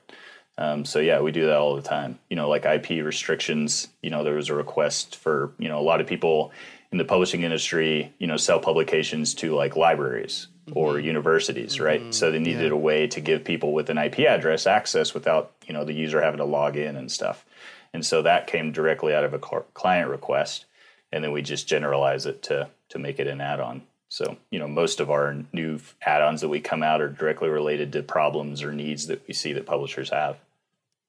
Um, 0.57 0.85
so, 0.85 0.99
yeah, 0.99 1.19
we 1.19 1.31
do 1.33 1.45
that 1.47 1.57
all 1.57 1.75
the 1.75 1.81
time. 1.81 2.19
You 2.29 2.37
know, 2.37 2.47
like 2.49 2.65
IP 2.65 3.03
restrictions, 3.05 3.89
you 4.01 4.09
know, 4.09 4.23
there 4.23 4.35
was 4.35 4.49
a 4.49 4.55
request 4.55 5.17
for, 5.17 5.51
you 5.59 5.67
know, 5.67 5.77
a 5.77 5.83
lot 5.83 5.99
of 5.99 6.07
people 6.07 6.51
in 6.91 6.97
the 6.97 7.05
publishing 7.05 7.43
industry, 7.43 8.11
you 8.17 8.25
know, 8.25 8.37
sell 8.37 8.59
publications 8.59 9.33
to 9.35 9.53
like 9.53 9.75
libraries 9.75 10.47
or 10.73 10.93
mm-hmm. 10.93 11.05
universities, 11.05 11.79
right? 11.79 12.13
So 12.13 12.31
they 12.31 12.37
mm-hmm. 12.37 12.43
needed 12.43 12.63
Yeah. 12.63 12.73
a 12.73 12.77
way 12.77 13.07
to 13.07 13.21
give 13.21 13.43
people 13.43 13.73
with 13.73 13.89
an 13.89 13.97
IP 13.97 14.19
address 14.19 14.67
access 14.67 15.13
without, 15.13 15.51
you 15.65 15.73
know, 15.73 15.83
the 15.83 15.93
user 15.93 16.21
having 16.21 16.39
to 16.39 16.45
log 16.45 16.75
in 16.75 16.95
and 16.95 17.11
stuff. 17.11 17.45
And 17.93 18.05
so 18.05 18.21
that 18.21 18.47
came 18.47 18.71
directly 18.71 19.13
out 19.13 19.23
of 19.23 19.33
a 19.33 19.39
client 19.39 20.09
request, 20.09 20.65
and 21.11 21.23
then 21.23 21.31
we 21.31 21.41
just 21.41 21.67
generalize 21.67 22.25
it 22.25 22.43
to 22.43 22.69
to 22.89 22.99
make 22.99 23.19
it 23.19 23.27
an 23.27 23.41
add-on. 23.41 23.83
So 24.09 24.37
you 24.49 24.59
know, 24.59 24.67
most 24.67 24.99
of 24.99 25.09
our 25.11 25.35
new 25.53 25.79
add-ons 26.01 26.41
that 26.41 26.49
we 26.49 26.59
come 26.59 26.83
out 26.83 27.01
are 27.01 27.09
directly 27.09 27.49
related 27.49 27.91
to 27.93 28.03
problems 28.03 28.63
or 28.63 28.73
needs 28.73 29.07
that 29.07 29.27
we 29.27 29.33
see 29.33 29.53
that 29.53 29.65
publishers 29.65 30.09
have. 30.09 30.37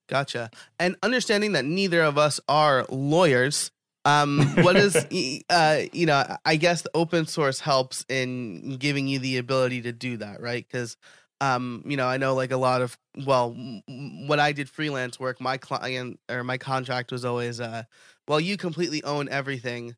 Gotcha. 0.09 0.51
And 0.79 0.97
understanding 1.03 1.53
that 1.53 1.65
neither 1.65 2.03
of 2.03 2.19
us 2.19 2.41
are 2.49 2.85
lawyers, 2.89 3.71
um, 4.05 4.53
what 4.57 4.77
is, 4.77 5.07
uh, 5.51 5.83
you 5.93 6.07
know, 6.07 6.37
I 6.45 6.57
guess 6.57 6.83
the 6.83 6.91
open 6.95 7.27
source 7.27 7.61
helps 7.61 8.05
in 8.09 8.77
giving 8.77 9.07
you 9.09 9.19
the 9.19 9.39
ability 9.39 9.83
to 9.83 9.93
do 9.93 10.17
that, 10.19 10.41
right? 10.41 10.67
Because, 10.67 10.97
um, 11.41 11.83
you 11.87 11.97
know, 11.97 12.07
I 12.07 12.17
know 12.17 12.35
like 12.35 12.51
a 12.53 12.57
lot 12.57 12.83
of, 12.83 12.99
well, 13.27 13.53
when 13.89 14.41
I 14.41 14.53
did 14.53 14.69
freelance 14.69 15.19
work, 15.19 15.41
my 15.41 15.57
client 15.57 16.21
or 16.31 16.45
my 16.45 16.59
contract 16.59 17.13
was 17.13 17.25
always, 17.25 17.61
uh, 17.61 17.85
well, 18.29 18.41
you 18.41 18.57
completely 18.57 19.03
own 19.05 19.29
everything 19.29 19.97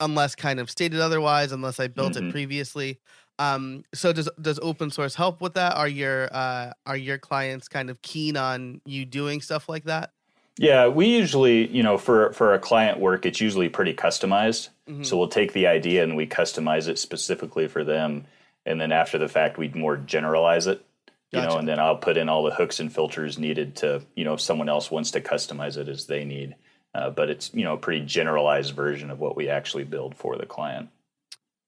unless 0.00 0.34
kind 0.34 0.60
of 0.60 0.70
stated 0.70 1.00
otherwise, 1.00 1.52
unless 1.52 1.80
I 1.80 1.88
built 1.88 2.16
it 2.16 2.28
Mhm. 2.28 2.30
previously. 2.30 3.00
Um, 3.38 3.84
so 3.94 4.12
does 4.12 4.28
does 4.40 4.58
open 4.62 4.90
source 4.90 5.14
help 5.14 5.40
with 5.40 5.54
that? 5.54 5.76
Are 5.76 5.88
your 5.88 6.28
uh, 6.32 6.72
are 6.86 6.96
your 6.96 7.18
clients 7.18 7.68
kind 7.68 7.90
of 7.90 8.02
keen 8.02 8.36
on 8.36 8.80
you 8.84 9.04
doing 9.06 9.40
stuff 9.40 9.68
like 9.68 9.84
that? 9.84 10.12
Yeah, 10.58 10.88
we 10.88 11.06
usually, 11.06 11.68
you 11.68 11.82
know, 11.82 11.98
for 11.98 12.32
for 12.32 12.52
a 12.54 12.58
client 12.58 12.98
work, 12.98 13.24
it's 13.24 13.40
usually 13.40 13.68
pretty 13.68 13.94
customized. 13.94 14.70
Mhm. 14.88 15.04
So 15.04 15.16
we'll 15.16 15.28
take 15.28 15.52
the 15.52 15.66
idea 15.66 16.02
and 16.02 16.16
we 16.16 16.26
customize 16.26 16.88
it 16.88 16.98
specifically 16.98 17.68
for 17.68 17.84
them, 17.84 18.26
and 18.66 18.80
then 18.80 18.90
after 18.92 19.18
the 19.18 19.28
fact, 19.28 19.56
we'd 19.58 19.76
more 19.76 19.96
generalize 19.96 20.66
it. 20.66 20.84
You 21.30 21.40
Gotcha. 21.42 21.48
know, 21.48 21.58
and 21.58 21.68
then 21.68 21.78
I'll 21.78 21.96
put 21.96 22.16
in 22.16 22.28
all 22.28 22.42
the 22.42 22.54
hooks 22.54 22.80
and 22.80 22.92
filters 22.92 23.38
needed 23.38 23.76
to, 23.76 24.02
you 24.16 24.24
know, 24.24 24.34
if 24.34 24.40
someone 24.40 24.68
else 24.68 24.90
wants 24.90 25.10
to 25.12 25.20
customize 25.20 25.76
it 25.76 25.88
as 25.88 26.06
they 26.06 26.24
need. 26.24 26.56
Uh, 26.94 27.10
but 27.10 27.28
it's 27.30 27.52
you 27.54 27.64
know 27.64 27.74
a 27.74 27.78
pretty 27.78 28.04
generalized 28.04 28.74
version 28.74 29.10
of 29.10 29.20
what 29.20 29.36
we 29.36 29.48
actually 29.48 29.84
build 29.84 30.16
for 30.16 30.36
the 30.36 30.46
client. 30.46 30.88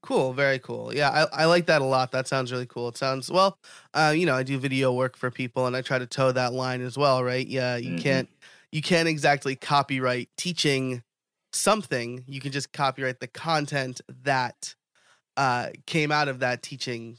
Cool, 0.03 0.33
very 0.33 0.59
cool. 0.59 0.95
Yeah, 0.95 1.11
I, 1.33 1.43
I 1.43 1.45
like 1.45 1.67
that 1.67 1.83
a 1.83 1.85
lot. 1.85 2.11
That 2.13 2.27
sounds 2.27 2.51
really 2.51 2.65
cool. 2.67 2.89
It 2.89 2.97
sounds 2.97 3.31
well, 3.31 3.59
uh, 3.93 4.15
you 4.17 4.25
know, 4.25 4.35
I 4.35 4.43
do 4.43 4.59
video 4.59 4.95
work 4.95 5.15
for 5.15 5.31
people 5.31 5.67
and 5.67 5.77
I 5.77 5.83
try 5.83 5.99
to 5.99 6.07
toe 6.07 6.33
that 6.33 6.55
line 6.55 6.81
as 6.81 6.97
well, 6.97 7.23
right? 7.23 7.47
Yeah, 7.47 7.77
you 7.77 7.93
Mhm. 7.93 7.97
can't 7.97 8.29
you 8.73 8.83
can't 8.83 9.09
exactly 9.09 9.57
copyright 9.57 10.29
teaching 10.37 11.03
something. 11.53 12.25
You 12.27 12.41
can 12.41 12.53
just 12.53 12.73
copyright 12.73 13.21
the 13.21 13.27
content 13.27 14.01
that 14.23 14.75
uh 15.37 15.69
came 15.87 16.13
out 16.13 16.29
of 16.29 16.41
that 16.41 16.63
teaching 16.63 17.19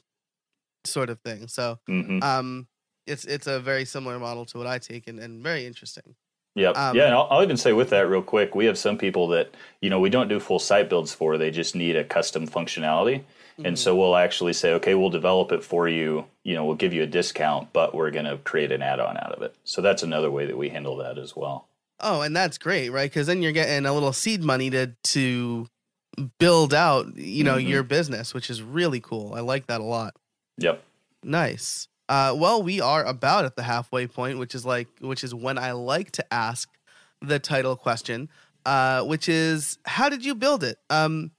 sort 0.86 1.10
of 1.10 1.20
thing. 1.20 1.48
So 1.48 1.79
hmm 1.88 2.20
um 2.22 2.67
it's 3.08 3.25
it's 3.25 3.48
a 3.48 3.60
very 3.60 3.86
similar 3.86 4.20
model 4.20 4.46
to 4.46 4.58
what 4.58 4.67
I 4.67 4.77
take 4.77 5.08
and, 5.08 5.20
and 5.20 5.43
very 5.43 5.65
interesting. 5.65 6.15
Yep. 6.55 6.75
Um, 6.75 6.98
yeah, 6.98 7.05
and 7.05 7.13
I'll, 7.13 7.27
I'll 7.31 7.43
even 7.43 7.55
say 7.55 7.72
with 7.72 7.91
that 7.91 8.10
real 8.10 8.22
quick, 8.22 8.55
we 8.55 8.65
have 8.65 8.77
some 8.77 8.98
people 8.98 9.27
that 9.29 9.53
you 9.81 9.89
know 9.89 10.00
we 10.00 10.10
don't 10.10 10.27
do 10.27 10.39
full 10.39 10.60
site 10.60 10.89
builds 10.89 11.13
for. 11.13 11.38
They 11.38 11.51
just 11.51 11.75
need 11.75 11.96
a 11.96 12.03
custom 12.03 12.48
functionality, 12.48 13.24
And 13.65 13.77
so 13.77 13.96
we'll 13.96 14.15
actually 14.15 14.53
say, 14.53 14.74
okay, 14.74 14.96
we'll 14.96 15.10
develop 15.10 15.51
it 15.51 15.63
for 15.63 15.88
you. 15.88 16.25
You 16.44 16.56
know, 16.56 16.65
we'll 16.65 16.75
give 16.75 16.94
you 16.94 17.03
a 17.03 17.08
discount, 17.08 17.72
but 17.74 17.94
we're 17.94 18.12
going 18.12 18.25
to 18.25 18.38
create 18.38 18.72
an 18.72 18.82
add-on 18.82 19.18
out 19.18 19.32
of 19.34 19.41
it. 19.44 19.56
So 19.63 19.82
that's 19.82 20.03
another 20.03 20.32
way 20.32 20.46
that 20.46 20.58
we 20.58 20.70
handle 20.70 20.98
that 20.98 21.18
as 21.18 21.36
well. 21.36 21.68
Oh, 22.00 22.22
and 22.22 22.36
that's 22.36 22.58
great, 22.58 22.89
right? 22.89 23.10
Because 23.10 23.27
then 23.27 23.41
you're 23.41 23.51
getting 23.51 23.86
a 23.86 23.94
little 23.94 24.13
seed 24.13 24.41
money 24.44 24.70
to 24.72 24.88
to 25.03 25.68
build 26.39 26.74
out, 26.74 27.15
you 27.15 27.44
know, 27.44 27.56
Mhm. 27.56 27.70
your 27.70 27.84
business, 27.84 28.34
which 28.34 28.50
is 28.50 28.62
really 28.62 29.00
cool. 29.00 29.34
I 29.34 29.39
like 29.39 29.68
that 29.68 29.80
a 29.80 29.84
lot. 29.84 30.15
Yep. 30.58 30.84
Nice. 31.24 31.88
Uh, 32.10 32.34
well, 32.36 32.62
we 32.62 32.82
are 32.82 33.06
about 33.06 33.46
at 33.46 33.56
the 33.56 33.63
halfway 33.63 34.08
point, 34.08 34.38
which 34.38 34.53
is 34.53 34.65
like, 34.65 34.88
which 35.00 35.24
is 35.24 35.34
when 35.34 35.58
I 35.58 35.72
like 35.72 36.12
to 36.13 36.34
ask 36.34 36.68
the 37.22 37.39
title 37.39 37.75
question, 37.77 38.27
uh, 38.65 39.03
which 39.03 39.30
is, 39.30 39.77
how 39.86 40.10
did 40.10 40.25
you 40.25 40.36
build 40.36 40.63
it? 40.63 40.80
Um, 40.89 41.32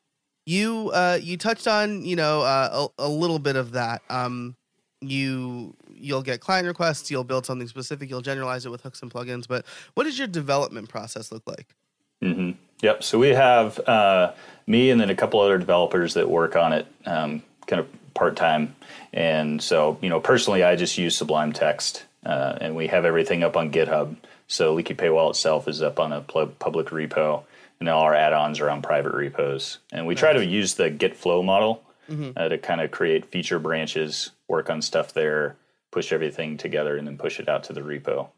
you 0.45 0.91
uh, 0.93 1.19
you 1.21 1.37
touched 1.37 1.67
on, 1.67 2.05
you 2.05 2.17
know, 2.17 2.43
uh, 2.43 2.89
a, 2.99 3.07
a 3.07 3.09
little 3.09 3.39
bit 3.39 3.57
of 3.57 3.73
that. 3.73 4.03
Um, 4.09 4.57
you 5.01 5.75
you'll 5.89 6.23
get 6.23 6.41
client 6.41 6.67
requests, 6.67 7.11
you'll 7.11 7.25
build 7.25 7.47
something 7.47 7.69
specific, 7.69 8.11
you'll 8.11 8.21
generalize 8.21 8.67
it 8.67 8.71
with 8.71 8.83
hooks 8.83 9.03
and 9.03 9.13
plugins. 9.13 9.47
But 9.47 9.65
what 9.95 10.05
does 10.05 10.19
your 10.19 10.29
development 10.29 10.89
process 10.89 11.31
look 11.33 11.43
like? 11.47 11.75
hmm 12.21 12.53
Yep. 12.83 13.05
So 13.05 13.19
we 13.19 13.29
have 13.29 13.79
uh, 13.89 14.33
me 14.67 14.91
and 14.91 15.01
then 15.01 15.09
a 15.09 15.15
couple 15.15 15.39
other 15.39 15.57
developers 15.57 16.15
that 16.15 16.29
work 16.29 16.57
on 16.57 16.73
it, 16.73 16.87
um, 17.07 17.43
kind 17.69 17.79
of 17.79 17.87
part 18.15 18.35
time. 18.35 18.75
And 19.13 19.63
so, 19.63 19.99
you 20.03 20.09
know, 20.09 20.19
personally, 20.19 20.65
I 20.65 20.75
just 20.75 20.99
use 20.99 21.17
Sublime 21.17 21.53
Text, 21.53 22.05
uh, 22.27 22.59
and 22.61 22.75
we 22.75 22.89
have 22.89 23.05
everything 23.05 23.45
up 23.45 23.57
on 23.57 23.71
GitHub. 23.71 24.17
So 24.49 24.75
Leaky 24.75 24.95
Paywall 24.95 25.31
itself 25.31 25.69
is 25.69 25.81
up 25.81 26.01
on 26.01 26.13
a 26.13 26.23
pl- 26.23 26.49
public 26.59 26.89
repo, 26.89 27.45
and 27.83 27.89
all 27.89 28.03
our 28.03 28.15
add-ons 28.15 28.61
are 28.61 28.71
on 28.71 28.81
private 28.81 29.13
repos. 29.13 29.79
And 29.93 30.07
we 30.07 30.15
try 30.15 30.33
to 30.33 30.45
use 30.45 30.75
the 30.75 30.89
Git 30.89 31.17
flow 31.17 31.43
model 31.43 31.83
Mhm. 32.09 32.33
uh, 32.37 32.49
to 32.49 32.59
kind 32.59 32.81
of 32.81 32.93
create 32.93 33.27
feature 33.27 33.59
branches, 33.59 34.31
work 34.49 34.71
on 34.71 34.83
stuff 34.83 35.13
there, 35.13 35.57
push 35.91 36.13
everything 36.13 36.57
together, 36.57 36.97
and 36.97 37.07
then 37.09 37.19
push 37.19 37.41
it 37.41 37.49
out 37.49 37.65
to 37.65 37.73
the 37.73 37.81
repo 37.81 38.29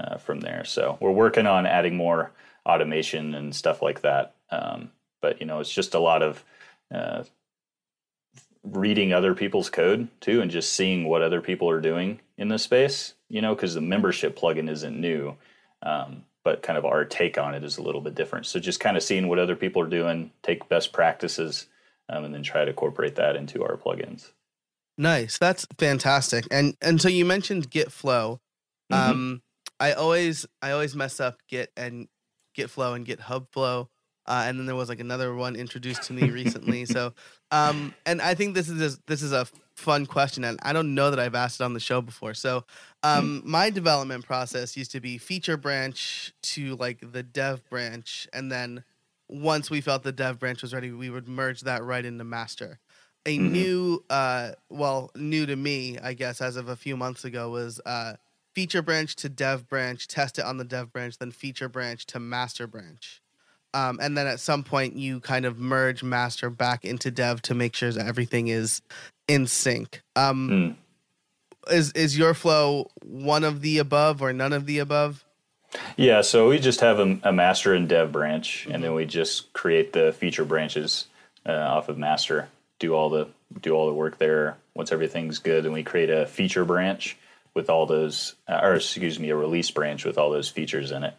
uh, 0.00 0.16
from 0.16 0.40
there. 0.40 0.64
So 0.64 0.96
we're 1.00 1.10
working 1.10 1.46
on 1.46 1.66
adding 1.66 1.96
more 1.96 2.32
automation 2.66 3.34
and 3.34 3.54
stuff 3.54 3.82
like 3.82 4.00
that. 4.00 4.34
Um, 4.50 4.90
but 5.20 5.38
you 5.40 5.46
know, 5.46 5.60
it's 5.60 5.72
just 5.72 5.94
a 5.94 5.98
lot 6.00 6.22
of 6.22 6.42
uh, 6.92 7.24
reading 8.62 9.12
other 9.12 9.34
people's 9.34 9.68
code 9.68 10.08
too, 10.20 10.40
and 10.40 10.50
just 10.50 10.72
seeing 10.72 11.04
what 11.06 11.20
other 11.22 11.40
people 11.42 11.68
are 11.68 11.80
doing 11.80 12.20
in 12.38 12.48
this 12.48 12.62
space. 12.62 13.14
You 13.28 13.42
know, 13.42 13.54
because 13.54 13.74
the 13.74 13.80
membership 13.80 14.38
plugin 14.38 14.70
isn't 14.70 14.98
new, 14.98 15.36
um, 15.82 16.24
but 16.44 16.62
kind 16.62 16.78
of 16.78 16.84
our 16.84 17.04
take 17.04 17.38
on 17.38 17.54
it 17.54 17.64
is 17.64 17.78
a 17.78 17.82
little 17.82 18.00
bit 18.00 18.14
different. 18.14 18.46
So 18.46 18.60
just 18.60 18.78
kind 18.78 18.96
of 18.96 19.02
seeing 19.02 19.28
what 19.28 19.38
other 19.38 19.56
people 19.56 19.82
are 19.82 19.88
doing, 19.88 20.30
take 20.42 20.68
best 20.68 20.92
practices, 20.92 21.66
um, 22.08 22.24
and 22.24 22.34
then 22.34 22.42
try 22.42 22.64
to 22.64 22.70
incorporate 22.70 23.16
that 23.16 23.34
into 23.34 23.64
our 23.64 23.76
plugins. 23.76 24.30
Nice. 24.96 25.38
That's 25.38 25.66
fantastic. 25.78 26.46
And 26.50 26.76
and 26.80 27.00
so 27.00 27.08
you 27.08 27.24
mentioned 27.24 27.70
Git 27.70 27.90
flow. 27.90 28.40
Mhm. 28.92 28.96
Um 28.96 29.42
I 29.80 29.92
always 29.92 30.46
I 30.62 30.70
always 30.70 30.94
mess 30.94 31.18
up 31.18 31.40
Git 31.48 31.72
and 31.76 32.08
Git 32.54 32.70
Flow 32.70 32.94
and 32.94 33.04
GitHub 33.04 33.48
Flow. 33.50 33.90
Uh, 34.26 34.44
and 34.46 34.58
then 34.58 34.66
there 34.66 34.74
was 34.74 34.88
like 34.88 35.00
another 35.00 35.34
one 35.34 35.56
introduced 35.56 36.04
to 36.04 36.12
me 36.12 36.30
recently. 36.30 36.84
So, 36.86 37.12
um, 37.50 37.94
and 38.06 38.22
I 38.22 38.34
think 38.34 38.54
this 38.54 38.68
is 38.68 38.94
a, 38.94 38.98
this 39.06 39.22
is 39.22 39.32
a 39.32 39.46
fun 39.76 40.06
question, 40.06 40.44
and 40.44 40.58
I 40.62 40.72
don't 40.72 40.94
know 40.94 41.10
that 41.10 41.18
I've 41.18 41.34
asked 41.34 41.60
it 41.60 41.64
on 41.64 41.74
the 41.74 41.80
show 41.80 42.00
before. 42.00 42.34
So, 42.34 42.64
um, 43.02 43.42
my 43.44 43.70
development 43.70 44.24
process 44.24 44.76
used 44.76 44.92
to 44.92 45.00
be 45.00 45.18
feature 45.18 45.56
branch 45.56 46.32
to 46.42 46.76
like 46.76 47.12
the 47.12 47.22
dev 47.22 47.68
branch, 47.68 48.26
and 48.32 48.50
then 48.50 48.84
once 49.28 49.70
we 49.70 49.80
felt 49.80 50.02
the 50.02 50.12
dev 50.12 50.38
branch 50.38 50.62
was 50.62 50.74
ready, 50.74 50.90
we 50.90 51.10
would 51.10 51.28
merge 51.28 51.62
that 51.62 51.82
right 51.82 52.04
into 52.04 52.24
master. 52.24 52.78
A 53.26 53.38
Mhm. 53.38 53.52
new, 53.52 54.04
uh, 54.10 54.52
well, 54.68 55.10
new 55.16 55.46
to 55.46 55.56
me, 55.56 55.98
I 55.98 56.12
guess, 56.12 56.40
as 56.42 56.56
of 56.56 56.68
a 56.68 56.76
few 56.76 56.96
months 56.96 57.24
ago, 57.24 57.50
was 57.50 57.80
uh, 57.86 58.16
feature 58.54 58.82
branch 58.82 59.16
to 59.16 59.28
dev 59.30 59.66
branch, 59.66 60.06
test 60.06 60.38
it 60.38 60.44
on 60.44 60.58
the 60.58 60.64
dev 60.64 60.92
branch, 60.92 61.18
then 61.18 61.32
feature 61.32 61.68
branch 61.68 62.04
to 62.06 62.20
master 62.20 62.66
branch. 62.66 63.22
Um, 63.74 63.98
and 64.00 64.16
then 64.16 64.26
at 64.26 64.40
some 64.40 64.62
point, 64.62 64.94
you 64.94 65.20
kind 65.20 65.44
of 65.44 65.58
merge 65.58 66.02
master 66.02 66.48
back 66.48 66.84
into 66.84 67.10
dev 67.10 67.42
to 67.42 67.54
make 67.54 67.74
sure 67.74 67.92
that 67.92 68.06
everything 68.06 68.48
is 68.48 68.80
in 69.28 69.46
sync. 69.46 70.00
Um, 70.16 70.48
Mm. 70.50 70.76
Is 71.70 71.92
is 71.92 72.18
your 72.18 72.34
flow 72.34 72.90
one 73.02 73.42
of 73.42 73.62
the 73.62 73.78
above 73.78 74.20
or 74.20 74.34
none 74.34 74.52
of 74.52 74.66
the 74.66 74.80
above? 74.80 75.24
Yeah, 75.96 76.20
so 76.20 76.48
we 76.48 76.58
just 76.58 76.80
have 76.80 77.00
a, 77.00 77.18
a 77.22 77.32
master 77.32 77.72
and 77.74 77.88
dev 77.88 78.12
branch, 78.12 78.66
and 78.70 78.84
then 78.84 78.94
we 78.94 79.06
just 79.06 79.52
create 79.54 79.92
the 79.94 80.12
feature 80.12 80.44
branches 80.44 81.06
uh, 81.46 81.52
off 81.52 81.88
of 81.88 81.96
master. 81.98 82.48
Do 82.78 82.94
all 82.94 83.08
the 83.08 83.28
do 83.60 83.72
all 83.72 83.86
the 83.86 83.94
work 83.94 84.18
there. 84.18 84.56
Once 84.74 84.92
everything's 84.92 85.38
good, 85.38 85.64
and 85.64 85.72
we 85.72 85.82
create 85.82 86.10
a 86.10 86.26
feature 86.26 86.64
branch 86.64 87.16
with 87.54 87.70
all 87.70 87.86
those, 87.86 88.34
uh, 88.48 88.60
or 88.62 88.74
excuse 88.74 89.18
me, 89.18 89.30
a 89.30 89.36
release 89.36 89.70
branch 89.70 90.04
with 90.04 90.18
all 90.18 90.30
those 90.30 90.48
features 90.48 90.90
in 90.90 91.04
it, 91.04 91.14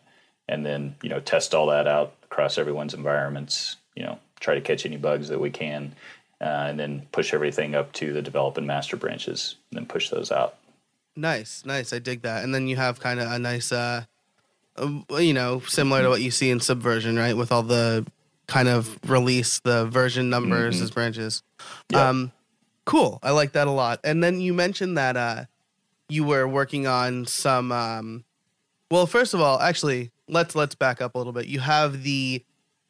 and 0.48 0.66
then 0.66 0.96
you 1.02 1.10
know 1.10 1.20
test 1.20 1.54
all 1.54 1.68
that 1.68 1.88
out 1.88 2.14
across 2.24 2.58
everyone's 2.58 2.94
environments. 2.94 3.78
You 3.96 4.04
know, 4.04 4.20
try 4.40 4.56
to 4.56 4.62
catch 4.62 4.86
any 4.86 4.98
bugs 4.98 5.30
that 5.30 5.40
we 5.40 5.50
can, 5.50 5.96
uh, 6.42 6.44
and 6.70 6.80
then 6.80 7.08
push 7.12 7.34
everything 7.34 7.76
up 7.76 7.94
to 7.94 8.12
the 8.14 8.22
develop 8.22 8.58
and 8.58 8.68
master 8.68 8.98
branches, 8.98 9.56
and 9.72 9.78
then 9.80 9.86
push 9.86 10.10
those 10.10 10.32
out. 10.32 10.58
Nice, 11.16 11.64
nice. 11.66 11.94
I 11.94 12.00
dig 12.00 12.24
that. 12.24 12.44
And 12.44 12.54
then 12.54 12.68
you 12.68 12.76
have 12.76 13.00
kind 13.00 13.22
of 13.22 13.32
a 13.32 13.40
nice, 13.40 13.72
uh, 13.72 14.04
um, 14.76 15.06
you 15.12 15.34
know, 15.34 15.62
similar 15.62 16.02
to 16.04 16.10
what 16.10 16.22
you 16.22 16.30
see 16.30 16.50
in 16.50 16.60
Subversion, 16.60 17.16
right? 17.16 17.38
With 17.38 17.54
all 17.54 17.64
the 17.64 18.06
kind 18.48 18.68
of 18.68 19.00
release, 19.10 19.60
the 19.60 19.86
version 19.86 20.30
numbers 20.30 20.78
Mhm. 20.80 20.84
as 20.84 20.92
branches. 20.92 21.42
Yeah. 21.90 22.10
Um, 22.10 22.34
cool. 22.84 23.20
I 23.24 23.32
like 23.32 23.54
that 23.54 23.68
a 23.68 23.72
lot. 23.72 24.02
And 24.04 24.22
then 24.22 24.42
you 24.42 24.54
mentioned 24.54 24.98
that 24.98 25.16
uh, 25.16 25.46
you 26.10 26.26
were 26.26 26.46
working 26.48 26.86
on 26.86 27.26
some. 27.26 27.72
Um, 27.72 28.26
well, 28.92 29.08
first 29.08 29.34
of 29.34 29.40
all, 29.40 29.60
actually, 29.62 30.12
let's 30.28 30.56
let's 30.56 30.76
back 30.76 31.02
up 31.02 31.16
a 31.16 31.18
little 31.18 31.34
bit. 31.34 31.48
You 31.48 31.60
have 31.60 32.04
the 32.04 32.44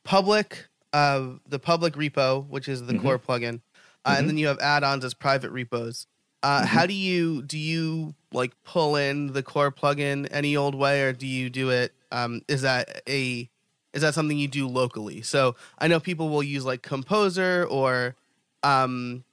public, 0.04 0.68
uh, 0.94 1.30
the 1.48 1.60
public 1.60 1.94
repo, 1.96 2.48
which 2.48 2.68
is 2.68 2.86
the 2.86 2.94
Mhm. 2.94 3.02
core 3.02 3.20
plugin, 3.20 3.62
uh, 4.06 4.12
Mhm. 4.12 4.20
and 4.20 4.30
then 4.30 4.38
you 4.38 4.48
have 4.48 4.60
add-ons 4.60 5.04
as 5.04 5.14
private 5.14 5.52
repos. 5.52 6.08
Uh, 6.44 6.62
Mhm. 6.62 6.66
How 6.68 6.86
do 6.86 6.94
you 6.94 7.42
do 7.42 7.58
you 7.58 8.14
like 8.32 8.52
pull 8.64 8.96
in 8.96 9.34
the 9.34 9.42
core 9.42 9.72
plugin 9.72 10.28
any 10.32 10.56
old 10.56 10.76
way, 10.76 11.02
or 11.04 11.12
do 11.14 11.26
you 11.26 11.50
do 11.50 11.70
it? 11.70 11.94
Um, 12.12 12.42
is 12.48 12.62
that 12.62 13.02
a 13.08 13.50
is 13.94 14.02
that 14.02 14.14
something 14.14 14.38
you 14.38 14.48
do 14.50 14.68
locally? 14.68 15.22
So 15.22 15.56
I 15.80 15.88
know 15.88 16.00
people 16.02 16.28
will 16.30 16.44
use 16.44 16.66
like 16.66 16.82
Composer 16.82 17.66
or 17.70 18.16
um, 18.62 19.24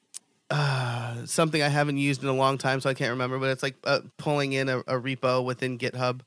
uh, 0.50 1.24
something 1.26 1.62
I 1.62 1.68
haven't 1.68 1.96
used 1.96 2.22
in 2.22 2.28
a 2.28 2.32
long 2.34 2.58
time, 2.58 2.80
so 2.80 2.88
I 2.90 2.94
can't 2.94 3.10
remember. 3.10 3.38
But 3.38 3.50
it's 3.50 3.62
like 3.62 3.76
uh, 3.84 4.00
pulling 4.18 4.52
in 4.52 4.68
a, 4.68 4.78
a 4.80 5.00
repo 5.00 5.44
within 5.44 5.78
GitHub. 5.78 6.20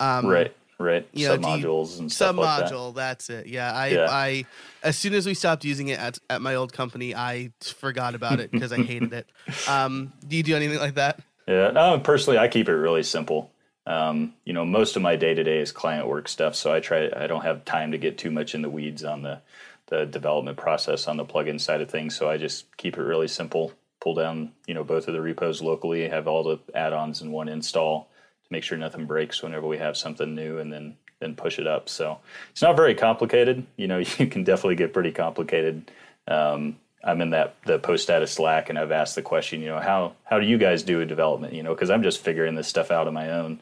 Um, 0.00 0.26
right, 0.26 0.52
right. 0.78 1.06
you 1.12 1.26
you- 1.28 1.32
Submodules 1.32 1.98
and 1.98 2.10
stuff 2.10 2.36
like 2.36 2.60
that. 2.60 2.72
Submodule, 2.72 2.94
that's 2.94 3.30
it. 3.30 3.46
Yeah, 3.46 3.72
I, 3.72 3.86
Yeah. 3.88 4.06
I, 4.08 4.44
as 4.82 4.96
soon 4.96 5.14
as 5.14 5.26
we 5.26 5.34
stopped 5.34 5.64
using 5.64 5.88
it 5.88 5.98
at, 5.98 6.18
at 6.30 6.40
my 6.40 6.54
old 6.54 6.72
company, 6.72 7.14
I 7.14 7.52
forgot 7.60 8.14
about 8.14 8.40
it 8.40 8.50
because 8.50 8.72
I 8.72 8.78
hated 8.82 9.12
it. 9.12 9.28
Um, 9.68 10.12
do 10.26 10.36
you 10.36 10.42
do 10.42 10.54
anything 10.56 10.78
like 10.78 10.94
that? 10.94 11.20
Yeah, 11.46 11.70
no, 11.70 11.98
personally, 11.98 12.38
I 12.38 12.48
keep 12.48 12.68
it 12.68 12.74
really 12.74 13.02
simple. 13.02 13.50
Um, 13.86 14.34
you 14.44 14.52
know, 14.52 14.64
most 14.66 14.96
of 14.96 15.02
my 15.02 15.16
day 15.16 15.32
to 15.34 15.42
day 15.42 15.58
is 15.60 15.72
client 15.72 16.06
work 16.06 16.28
stuff, 16.28 16.54
so 16.54 16.72
I 16.72 16.80
try. 16.80 17.08
I 17.16 17.26
don't 17.26 17.42
have 17.42 17.64
time 17.64 17.92
to 17.92 17.98
get 17.98 18.18
too 18.18 18.30
much 18.30 18.54
in 18.54 18.60
the 18.62 18.68
weeds 18.68 19.02
on 19.02 19.22
the 19.22 19.40
the 19.86 20.04
development 20.04 20.58
process 20.58 21.08
on 21.08 21.16
the 21.16 21.24
plugin 21.24 21.58
side 21.58 21.80
of 21.80 21.90
things. 21.90 22.14
So 22.14 22.28
I 22.28 22.36
just 22.36 22.76
keep 22.76 22.98
it 22.98 23.02
really 23.02 23.28
simple. 23.28 23.72
Pull 24.00 24.14
down, 24.14 24.52
you 24.66 24.74
know, 24.74 24.84
both 24.84 25.08
of 25.08 25.14
the 25.14 25.22
repos 25.22 25.62
locally. 25.62 26.06
Have 26.06 26.28
all 26.28 26.44
the 26.44 26.58
add-ons 26.74 27.22
in 27.22 27.32
one 27.32 27.48
install 27.48 28.10
make 28.50 28.64
sure 28.64 28.78
nothing 28.78 29.06
breaks 29.06 29.42
whenever 29.42 29.66
we 29.66 29.78
have 29.78 29.96
something 29.96 30.34
new, 30.34 30.58
and 30.58 30.72
then 30.72 30.96
then 31.20 31.34
push 31.34 31.58
it 31.58 31.66
up. 31.66 31.88
So 31.88 32.18
it's 32.50 32.62
not 32.62 32.76
very 32.76 32.94
complicated. 32.94 33.66
You 33.76 33.88
know, 33.88 33.98
you 34.18 34.26
can 34.26 34.44
definitely 34.44 34.76
get 34.76 34.92
pretty 34.92 35.12
complicated. 35.12 35.90
Um, 36.26 36.76
I'm 37.04 37.20
in 37.20 37.30
that 37.30 37.56
the 37.64 37.78
post 37.78 38.02
status 38.02 38.32
Slack, 38.32 38.70
and 38.70 38.78
I've 38.78 38.92
asked 38.92 39.14
the 39.14 39.22
question, 39.22 39.60
you 39.60 39.68
know, 39.68 39.80
how 39.80 40.14
how 40.24 40.38
do 40.38 40.46
you 40.46 40.58
guys 40.58 40.82
do 40.82 41.00
a 41.00 41.06
development? 41.06 41.54
You 41.54 41.62
know, 41.62 41.74
because 41.74 41.90
I'm 41.90 42.02
just 42.02 42.20
figuring 42.20 42.54
this 42.54 42.68
stuff 42.68 42.90
out 42.90 43.06
on 43.06 43.14
my 43.14 43.30
own. 43.30 43.60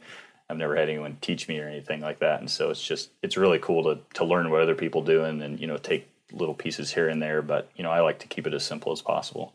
I've 0.48 0.56
never 0.56 0.76
had 0.76 0.88
anyone 0.88 1.18
teach 1.20 1.48
me 1.48 1.58
or 1.58 1.68
anything 1.68 2.00
like 2.00 2.20
that, 2.20 2.40
and 2.40 2.50
so 2.50 2.70
it's 2.70 2.84
just 2.84 3.10
it's 3.22 3.36
really 3.36 3.58
cool 3.58 3.82
to 3.84 4.00
to 4.14 4.24
learn 4.24 4.50
what 4.50 4.62
other 4.62 4.74
people 4.74 5.02
doing 5.02 5.30
and 5.30 5.42
then 5.42 5.58
you 5.58 5.66
know 5.66 5.76
take 5.76 6.08
little 6.32 6.54
pieces 6.54 6.92
here 6.92 7.08
and 7.08 7.20
there. 7.20 7.42
But 7.42 7.68
you 7.76 7.82
know, 7.82 7.90
I 7.90 8.00
like 8.00 8.20
to 8.20 8.26
keep 8.26 8.46
it 8.46 8.54
as 8.54 8.64
simple 8.64 8.92
as 8.92 9.02
possible. 9.02 9.52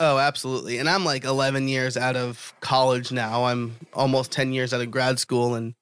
Oh, 0.00 0.18
absolutely. 0.18 0.78
And 0.78 0.88
I'm 0.88 1.04
like 1.04 1.24
11 1.24 1.66
years 1.66 1.96
out 1.96 2.16
of 2.16 2.54
college 2.60 3.10
now. 3.10 3.44
I'm 3.44 3.74
almost 3.92 4.30
10 4.30 4.52
years 4.52 4.72
out 4.72 4.80
of 4.80 4.90
grad 4.90 5.18
school, 5.18 5.54
and 5.54 5.74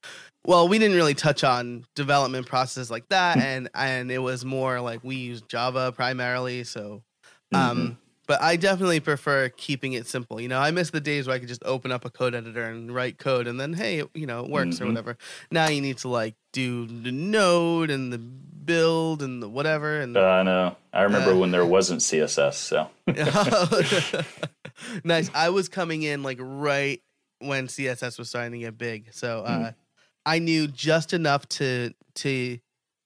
well, 0.47 0.69
we 0.69 0.79
didn't 0.79 0.97
really 0.97 1.15
touch 1.15 1.45
on 1.45 1.85
development 1.95 2.47
processes 2.47 2.91
like 2.91 3.09
that, 3.09 3.37
and 3.39 3.69
and 3.75 4.11
it 4.11 4.19
was 4.19 4.45
more 4.45 4.81
like 4.81 5.03
we 5.05 5.17
use 5.17 5.43
Java 5.43 5.93
primarily. 5.93 6.65
So, 6.65 7.03
um, 7.53 7.99
but 8.27 8.41
I 8.43 8.57
definitely 8.57 9.01
prefer 9.01 9.49
keeping 9.51 9.93
it 9.95 10.07
simple. 10.07 10.41
You 10.41 10.49
know, 10.49 10.59
I 10.59 10.71
miss 10.71 10.91
the 10.91 11.01
days 11.01 11.27
where 11.27 11.37
I 11.37 11.39
could 11.39 11.49
just 11.49 11.62
open 11.65 11.93
up 11.93 12.05
a 12.05 12.11
code 12.11 12.35
editor 12.35 12.65
and 12.65 12.95
write 12.95 13.19
code, 13.19 13.47
and 13.47 13.59
then 13.61 13.73
hey, 13.73 14.03
you 14.15 14.27
know, 14.27 14.45
it 14.45 14.51
works 14.51 14.81
or 14.81 14.85
Mhm. 14.85 14.89
whatever. 14.89 15.17
Now 15.51 15.69
you 15.69 15.81
need 15.81 15.99
to 15.99 16.09
like 16.09 16.35
do 16.53 16.87
the 16.87 17.12
node 17.12 17.91
and 17.91 18.12
the 18.12 18.19
build 18.19 19.23
and 19.23 19.43
the 19.43 19.49
whatever, 19.49 20.01
and 20.01 20.17
Uh, 20.17 20.21
I 20.25 20.43
know. 20.43 20.77
I 20.93 21.03
remember 21.03 21.33
Uh. 21.33 21.37
when 21.37 21.51
there 21.53 21.65
wasn't 21.77 22.01
CSS. 22.03 22.57
So 22.59 22.91
nice. 25.05 25.31
I 25.35 25.51
was 25.51 25.69
coming 25.69 26.03
in 26.03 26.23
like 26.23 26.39
right 26.41 27.01
when 27.39 27.69
CSS 27.69 28.19
was 28.19 28.29
starting 28.29 28.53
to 28.53 28.59
get 28.59 28.79
big, 28.79 29.12
so 29.12 29.41
uh, 29.43 29.73
I 30.25 30.39
knew 30.39 30.67
just 30.67 31.12
enough 31.12 31.47
to 31.51 31.93
to 32.17 32.59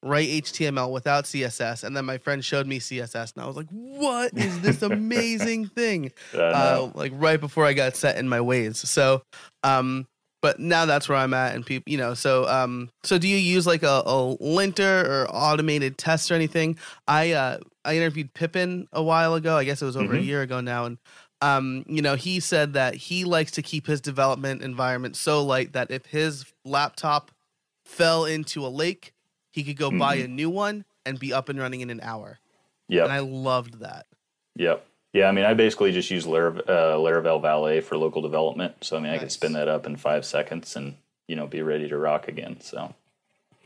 write 0.03 0.29
HTML 0.29 0.91
without 0.91 1.25
CSS, 1.25 1.85
and 1.85 1.97
then 1.97 2.05
my 2.05 2.19
friend 2.19 2.45
showed 2.45 2.67
me 2.67 2.79
CSS, 2.79 3.35
and 3.35 3.43
I 3.43 3.47
was 3.47 3.57
like, 3.57 3.69
"What 3.71 4.33
is 4.37 4.61
this 4.61 4.83
amazing 4.83 5.67
thing?" 5.67 6.13
Uh, 6.55 6.91
like 6.95 7.13
right 7.15 7.41
before 7.41 7.65
I 7.67 7.73
got 7.73 7.97
set 7.97 8.17
in 8.17 8.29
my 8.29 8.41
ways. 8.41 8.79
So, 8.89 9.23
um, 9.63 10.07
but 10.43 10.59
now 10.59 10.87
that's 10.87 11.09
where 11.09 11.19
I'm 11.19 11.35
at, 11.35 11.55
and 11.55 11.67
people, 11.67 11.91
you 11.91 11.99
know, 11.99 12.15
so 12.15 12.49
um, 12.49 12.89
so 13.05 13.19
do 13.19 13.29
you 13.29 13.37
use 13.37 13.67
like 13.67 13.83
a, 13.83 14.03
a 14.07 14.37
linter 14.41 15.01
or 15.07 15.27
automated 15.31 15.99
tests 15.99 16.31
or 16.31 16.35
anything? 16.35 16.79
I 17.07 17.33
uh, 17.33 17.59
I 17.85 17.97
interviewed 17.97 18.33
Pippin 18.33 18.89
a 18.93 19.03
while 19.03 19.35
ago. 19.35 19.57
I 19.57 19.65
guess 19.65 19.83
it 19.83 19.87
was 19.87 19.97
over 19.97 20.15
a 20.15 20.19
Mhm. 20.19 20.25
year 20.25 20.43
ago 20.43 20.61
now, 20.61 20.87
and 20.87 20.99
um, 21.43 21.85
you 21.87 22.01
know, 22.03 22.17
he 22.17 22.41
said 22.41 22.73
that 22.75 22.95
he 22.95 23.25
likes 23.25 23.51
to 23.53 23.63
keep 23.63 23.87
his 23.87 24.01
development 24.01 24.63
environment 24.63 25.17
so 25.17 25.43
light 25.45 25.73
that 25.75 25.91
if 25.91 26.07
his 26.07 26.45
laptop 26.65 27.31
fell 27.87 28.25
into 28.25 28.65
a 28.65 28.69
lake, 28.69 29.13
he 29.53 29.65
could 29.65 29.77
go 29.77 29.91
buy 29.91 30.19
Mhm. 30.19 30.25
a 30.25 30.29
new 30.29 30.51
one 30.51 30.85
and 31.05 31.19
be 31.19 31.33
up 31.33 31.49
and 31.49 31.59
running 31.59 31.81
in 31.81 31.91
an 31.91 32.01
hour. 32.03 32.39
Yeah. 32.89 33.05
And 33.05 33.13
I 33.13 33.19
loved 33.21 33.81
that. 33.81 34.07
Yep. 34.57 34.87
Yeah, 35.13 35.29
I 35.29 35.33
mean, 35.33 35.45
I 35.45 35.55
basically 35.55 35.91
just 35.93 36.11
use 36.11 36.27
Lar- 36.27 36.59
uh, 36.69 36.95
Laravel 36.97 37.41
Valet 37.43 37.81
for 37.81 37.97
local 37.97 38.23
development. 38.23 38.77
So, 38.85 38.97
I 38.97 39.01
mean, 39.01 39.13
I 39.13 39.19
could 39.19 39.33
spin 39.33 39.53
that 39.55 39.67
up 39.69 39.85
in 39.87 39.97
five 39.97 40.25
seconds 40.25 40.77
and, 40.77 40.95
you 41.27 41.35
know, 41.35 41.47
be 41.49 41.63
ready 41.63 41.89
to 41.89 41.99
rock 41.99 42.29
again. 42.29 42.61
So, 42.61 42.95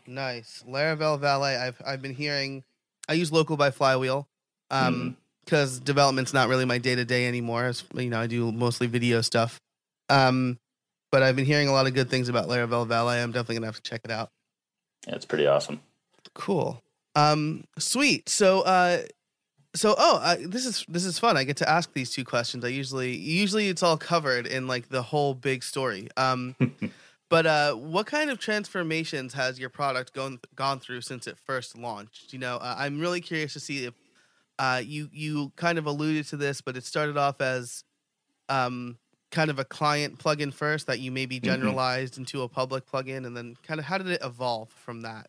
Nice. 0.07 0.62
Laravel 0.68 1.18
Valet. 1.18 1.57
I've 1.57 1.81
I've 1.85 2.03
been 2.03 2.14
hearing 2.14 2.62
I 3.09 3.14
use 3.14 3.33
local 3.33 3.57
by 3.57 3.70
flywheel. 3.70 4.29
Um 4.70 5.16
because 5.44 5.79
development's 5.79 6.33
not 6.33 6.49
really 6.49 6.64
my 6.64 6.79
day 6.79 6.94
to 6.94 7.05
day 7.05 7.27
anymore. 7.29 7.66
It's, 7.68 7.85
you 7.94 8.09
know, 8.09 8.18
I 8.20 8.27
do 8.27 8.51
mostly 8.53 8.87
video 8.87 9.20
stuff. 9.20 9.61
Um 10.09 10.59
but 11.11 11.23
I've 11.23 11.37
been 11.37 11.44
hearing 11.47 11.68
a 11.68 11.73
lot 11.73 11.87
of 11.87 11.94
good 11.94 12.11
things 12.11 12.29
about 12.29 12.49
Laravel 12.49 12.87
Valet. 12.87 13.23
I'm 13.23 13.31
definitely 13.33 13.57
gonna 13.57 13.66
have 13.66 13.77
to 13.77 13.83
check 13.83 14.03
it 14.05 14.11
out. 14.11 14.31
Yeah, 15.07 15.14
it's 15.14 15.25
pretty 15.25 15.47
awesome. 15.47 15.81
Cool. 16.35 16.83
Um 17.14 17.64
sweet. 17.79 18.29
So 18.29 18.62
uh 18.62 19.03
so 19.75 19.95
oh 19.99 20.19
uh, 20.23 20.37
this 20.40 20.67
is 20.67 20.85
this 20.88 21.05
is 21.05 21.19
fun. 21.19 21.37
I 21.37 21.45
get 21.45 21.57
to 21.59 21.69
ask 21.69 21.93
these 21.93 22.11
two 22.11 22.25
questions. 22.25 22.64
I 22.64 22.69
usually 22.69 23.17
usually 23.17 23.69
it's 23.69 23.83
all 23.83 23.97
covered 23.97 24.47
in 24.47 24.67
like 24.67 24.88
the 24.88 25.03
whole 25.03 25.35
big 25.35 25.62
story. 25.62 26.09
Um 26.17 26.57
But 27.35 27.47
uh, 27.47 27.75
what 27.75 28.07
kind 28.07 28.31
of 28.31 28.38
transformations 28.38 29.33
has 29.35 29.59
your 29.59 29.71
product 29.71 30.12
gone 30.12 30.38
gone 30.55 30.79
through 30.79 31.01
since 31.01 31.27
it 31.27 31.37
first 31.37 31.77
launched? 31.77 32.33
You 32.33 32.38
know, 32.38 32.59
uh, 32.59 32.77
I'm 32.79 33.01
really 33.01 33.21
curious 33.21 33.55
to 33.55 33.61
see 33.61 33.87
if 33.87 33.95
uh, 34.59 34.83
you 34.85 35.09
you 35.12 35.51
kind 35.57 35.79
of 35.79 35.87
alluded 35.87 36.27
to 36.29 36.37
this, 36.37 36.61
but 36.61 36.77
it 36.77 36.85
started 36.85 37.17
off 37.17 37.40
as 37.40 37.83
um, 38.49 38.99
kind 39.35 39.51
of 39.51 39.59
a 39.59 39.64
client 39.64 40.18
plugin 40.18 40.55
first 40.55 40.87
that 40.87 41.01
you 41.01 41.11
maybe 41.11 41.40
Mhm. 41.40 41.42
generalized 41.42 42.16
into 42.16 42.42
a 42.42 42.49
public 42.49 42.87
plugin, 42.87 43.27
and 43.27 43.37
then 43.37 43.57
kind 43.66 43.81
of 43.81 43.87
how 43.87 43.99
did 43.99 44.07
it 44.07 44.20
evolve 44.23 44.70
from 44.70 45.03
that? 45.03 45.29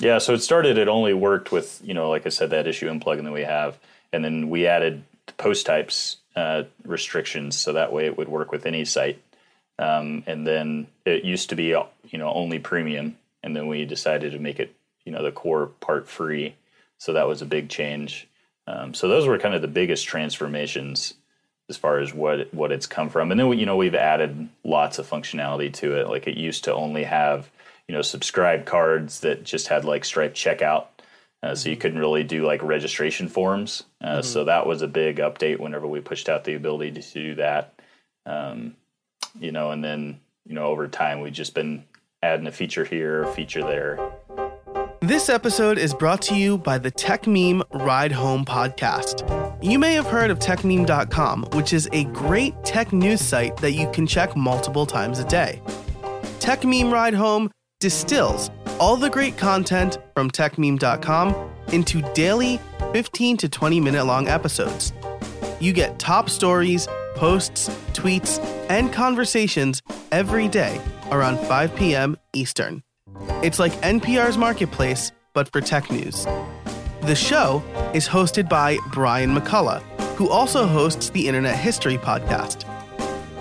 Yeah, 0.00 0.18
so 0.18 0.32
it 0.34 0.40
started. 0.40 0.78
It 0.78 0.88
only 0.88 1.12
worked 1.14 1.52
with 1.52 1.80
you 1.84 1.94
know, 1.94 2.08
like 2.08 2.26
I 2.26 2.30
said, 2.30 2.50
that 2.50 2.66
IssueM 2.66 3.02
plugin 3.02 3.24
that 3.24 3.32
we 3.32 3.42
have, 3.44 3.78
and 4.12 4.24
then 4.24 4.48
we 4.48 4.66
added 4.66 5.04
post 5.36 5.66
types 5.66 6.16
uh, 6.34 6.64
restrictions 6.84 7.56
so 7.58 7.72
that 7.74 7.92
way 7.92 8.06
it 8.06 8.16
would 8.16 8.28
work 8.28 8.52
with 8.52 8.66
any 8.66 8.84
site. 8.84 9.20
Um, 9.78 10.22
and 10.26 10.46
then 10.46 10.86
it 11.04 11.24
used 11.24 11.50
to 11.50 11.56
be 11.56 11.66
you 11.66 12.18
know 12.18 12.32
only 12.32 12.58
premium, 12.58 13.18
and 13.42 13.54
then 13.54 13.66
we 13.66 13.84
decided 13.84 14.32
to 14.32 14.38
make 14.38 14.58
it 14.58 14.74
you 15.04 15.12
know 15.12 15.22
the 15.22 15.32
core 15.32 15.66
part 15.66 16.08
free. 16.08 16.54
So 16.98 17.12
that 17.12 17.28
was 17.28 17.42
a 17.42 17.46
big 17.46 17.68
change. 17.68 18.26
Um, 18.66 18.94
so 18.94 19.08
those 19.08 19.26
were 19.26 19.38
kind 19.38 19.54
of 19.54 19.60
the 19.62 19.68
biggest 19.68 20.06
transformations 20.06 21.14
as 21.68 21.76
far 21.76 21.98
as 21.98 22.14
what 22.14 22.52
what 22.54 22.72
it's 22.72 22.86
come 22.86 23.08
from. 23.08 23.30
And 23.30 23.38
then 23.38 23.48
we, 23.48 23.56
you 23.58 23.66
know 23.66 23.76
we've 23.76 23.94
added 23.94 24.48
lots 24.64 24.98
of 24.98 25.08
functionality 25.08 25.72
to 25.74 25.96
it. 25.96 26.08
Like 26.08 26.26
it 26.26 26.36
used 26.36 26.64
to 26.64 26.74
only 26.74 27.04
have 27.04 27.50
you 27.88 27.94
know 27.94 28.02
subscribe 28.02 28.64
cards 28.64 29.20
that 29.20 29.44
just 29.44 29.68
had 29.68 29.84
like 29.84 30.04
Stripe 30.04 30.34
checkout, 30.34 30.86
uh, 31.42 31.54
so 31.54 31.68
you 31.68 31.76
couldn't 31.76 31.98
really 31.98 32.24
do 32.24 32.44
like 32.46 32.62
registration 32.62 33.28
forms. 33.28 33.84
Uh, 34.00 34.06
mm-hmm. 34.06 34.22
So 34.22 34.44
that 34.44 34.66
was 34.66 34.82
a 34.82 34.88
big 34.88 35.16
update 35.16 35.58
whenever 35.58 35.86
we 35.86 36.00
pushed 36.00 36.28
out 36.28 36.44
the 36.44 36.54
ability 36.54 37.00
to 37.00 37.12
do 37.12 37.34
that. 37.36 37.74
Um, 38.24 38.76
you 39.38 39.52
know, 39.52 39.70
and 39.70 39.82
then 39.82 40.20
you 40.46 40.54
know 40.54 40.66
over 40.66 40.88
time 40.88 41.20
we've 41.20 41.32
just 41.32 41.54
been 41.54 41.84
adding 42.22 42.46
a 42.46 42.52
feature 42.52 42.84
here, 42.84 43.22
a 43.22 43.32
feature 43.32 43.62
there. 43.62 43.98
This 45.00 45.28
episode 45.28 45.78
is 45.78 45.94
brought 45.94 46.22
to 46.22 46.34
you 46.34 46.58
by 46.58 46.78
the 46.78 46.90
Techmeme 46.90 47.62
Ride 47.72 48.12
Home 48.12 48.44
podcast. 48.44 49.45
You 49.62 49.78
may 49.78 49.94
have 49.94 50.06
heard 50.06 50.30
of 50.30 50.38
techmeme.com, 50.38 51.44
which 51.52 51.72
is 51.72 51.88
a 51.92 52.04
great 52.04 52.54
tech 52.62 52.92
news 52.92 53.22
site 53.22 53.56
that 53.58 53.72
you 53.72 53.90
can 53.90 54.06
check 54.06 54.36
multiple 54.36 54.84
times 54.84 55.18
a 55.18 55.24
day. 55.24 55.62
Techmeme 56.40 56.92
Ride 56.92 57.14
Home 57.14 57.50
distills 57.80 58.50
all 58.78 58.96
the 58.96 59.08
great 59.08 59.38
content 59.38 59.98
from 60.14 60.30
techmeme.com 60.30 61.34
into 61.72 62.02
daily 62.12 62.60
15 62.92 63.38
to 63.38 63.48
20 63.48 63.80
minute 63.80 64.04
long 64.04 64.28
episodes. 64.28 64.92
You 65.58 65.72
get 65.72 65.98
top 65.98 66.28
stories, 66.28 66.86
posts, 67.14 67.70
tweets, 67.94 68.38
and 68.68 68.92
conversations 68.92 69.80
every 70.12 70.48
day 70.48 70.80
around 71.10 71.38
5 71.38 71.74
p.m. 71.76 72.18
Eastern. 72.34 72.82
It's 73.42 73.58
like 73.58 73.72
NPR's 73.80 74.36
Marketplace, 74.36 75.12
but 75.32 75.50
for 75.50 75.62
tech 75.62 75.90
news. 75.90 76.26
The 77.06 77.14
show 77.14 77.62
is 77.94 78.08
hosted 78.08 78.48
by 78.48 78.78
Brian 78.92 79.32
McCullough, 79.32 79.80
who 80.16 80.28
also 80.28 80.66
hosts 80.66 81.10
the 81.10 81.28
Internet 81.28 81.56
History 81.56 81.98
Podcast. 81.98 82.64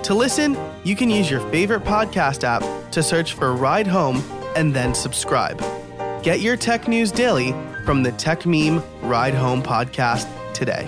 To 0.04 0.14
listen, 0.14 0.56
you 0.84 0.96
can 0.96 1.10
use 1.10 1.32
your 1.32 1.40
favorite 1.50 1.84
podcast 1.84 2.44
app 2.44 2.62
to 2.92 3.02
search 3.02 3.34
for 3.34 3.56
Ride 3.56 3.88
Home 3.88 4.18
and 4.56 4.72
then 4.76 4.94
subscribe. 4.94 5.60
Get 6.22 6.42
your 6.42 6.56
tech 6.56 6.88
news 6.88 7.12
daily 7.12 7.54
from 7.86 8.04
the 8.04 8.12
Techmeme 8.12 8.84
Ride 9.02 9.34
Home 9.34 9.64
podcast 9.64 10.28
today. 10.54 10.86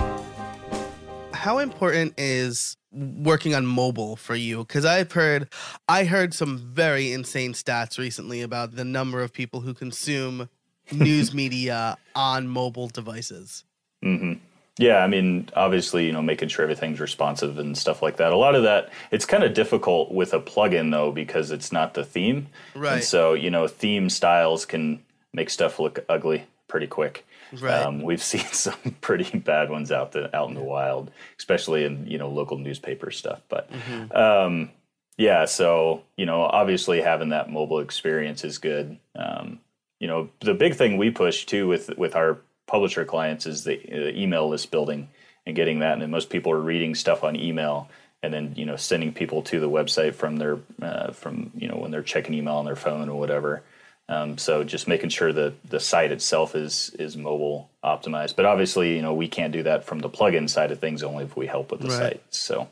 How 1.33 1.57
important 1.57 2.13
is 2.15 2.77
working 2.91 3.55
on 3.55 3.65
mobile 3.65 4.15
for 4.15 4.33
you 4.33 4.59
because 4.59 4.83
i've 4.83 5.11
heard 5.11 5.47
i 5.87 6.03
heard 6.03 6.33
some 6.33 6.57
very 6.57 7.11
insane 7.11 7.53
stats 7.53 7.99
recently 7.99 8.41
about 8.41 8.75
the 8.75 8.85
number 8.85 9.21
of 9.21 9.31
people 9.31 9.61
who 9.61 9.73
consume 9.73 10.49
news 10.91 11.33
media 11.33 11.97
on 12.15 12.47
mobile 12.47 12.87
devices 12.87 13.63
mm-hmm. 14.03 14.33
yeah 14.77 14.97
i 14.97 15.07
mean 15.07 15.49
obviously 15.55 16.05
you 16.05 16.11
know 16.11 16.21
making 16.21 16.47
sure 16.49 16.63
everything's 16.63 16.99
responsive 16.99 17.57
and 17.57 17.77
stuff 17.77 18.01
like 18.01 18.17
that 18.17 18.31
a 18.31 18.37
lot 18.37 18.55
of 18.55 18.63
that 18.63 18.89
it's 19.11 19.25
kind 19.25 19.43
of 19.43 19.53
difficult 19.53 20.11
with 20.11 20.33
a 20.33 20.39
plugin 20.39 20.91
though 20.91 21.11
because 21.11 21.51
it's 21.51 21.71
not 21.71 21.93
the 21.93 22.03
theme 22.03 22.47
right 22.75 22.93
and 22.93 23.03
so 23.03 23.33
you 23.33 23.49
know 23.49 23.67
theme 23.67 24.09
styles 24.09 24.65
can 24.65 25.01
make 25.33 25.49
stuff 25.49 25.79
look 25.79 26.03
ugly 26.09 26.45
pretty 26.67 26.87
quick 26.87 27.25
Right. 27.53 27.81
Um, 27.81 28.01
we've 28.01 28.23
seen 28.23 28.45
some 28.51 28.97
pretty 29.01 29.39
bad 29.39 29.69
ones 29.69 29.91
out 29.91 30.11
the, 30.11 30.35
out 30.35 30.49
in 30.49 30.55
the 30.55 30.61
wild, 30.61 31.11
especially 31.37 31.83
in 31.83 32.07
you 32.07 32.17
know 32.17 32.29
local 32.29 32.57
newspaper 32.57 33.11
stuff. 33.11 33.41
But 33.49 33.71
mm-hmm. 33.71 34.15
um, 34.15 34.71
yeah, 35.17 35.45
so 35.45 36.03
you 36.15 36.25
know, 36.25 36.41
obviously 36.41 37.01
having 37.01 37.29
that 37.29 37.49
mobile 37.49 37.79
experience 37.79 38.43
is 38.43 38.57
good. 38.57 38.97
Um, 39.15 39.59
you 39.99 40.07
know, 40.07 40.29
the 40.41 40.53
big 40.53 40.75
thing 40.75 40.97
we 40.97 41.09
push 41.09 41.45
too 41.45 41.67
with 41.67 41.97
with 41.97 42.15
our 42.15 42.39
publisher 42.67 43.05
clients 43.05 43.45
is 43.45 43.63
the, 43.63 43.77
the 43.77 44.17
email 44.17 44.49
list 44.49 44.71
building 44.71 45.09
and 45.45 45.55
getting 45.55 45.79
that. 45.79 45.93
And 45.93 46.01
then 46.01 46.11
most 46.11 46.29
people 46.29 46.51
are 46.51 46.59
reading 46.59 46.95
stuff 46.95 47.23
on 47.23 47.35
email 47.35 47.89
and 48.23 48.33
then 48.33 48.53
you 48.55 48.65
know 48.65 48.75
sending 48.75 49.13
people 49.13 49.41
to 49.43 49.59
the 49.59 49.69
website 49.69 50.15
from 50.15 50.37
their 50.37 50.59
uh, 50.81 51.11
from 51.11 51.51
you 51.55 51.67
know 51.67 51.77
when 51.77 51.91
they're 51.91 52.03
checking 52.03 52.33
email 52.33 52.55
on 52.55 52.65
their 52.65 52.75
phone 52.75 53.09
or 53.09 53.19
whatever. 53.19 53.63
Um, 54.09 54.37
so 54.37 54.63
just 54.63 54.87
making 54.87 55.09
sure 55.09 55.33
that 55.33 55.53
the 55.69 55.79
site 55.79 56.11
itself 56.11 56.55
is 56.55 56.95
is 56.97 57.17
mobile 57.17 57.69
optimized. 57.83 58.35
But 58.35 58.45
obviously, 58.45 58.95
you 58.95 59.01
know, 59.01 59.13
we 59.13 59.27
can't 59.27 59.53
do 59.53 59.63
that 59.63 59.83
from 59.83 59.99
the 59.99 60.09
plugin 60.09 60.49
side 60.49 60.71
of 60.71 60.79
things. 60.79 61.03
Only 61.03 61.25
if 61.25 61.35
we 61.35 61.45
help 61.45 61.71
with 61.71 61.81
the 61.81 61.89
right. 61.89 61.97
site. 61.97 62.23
So. 62.29 62.69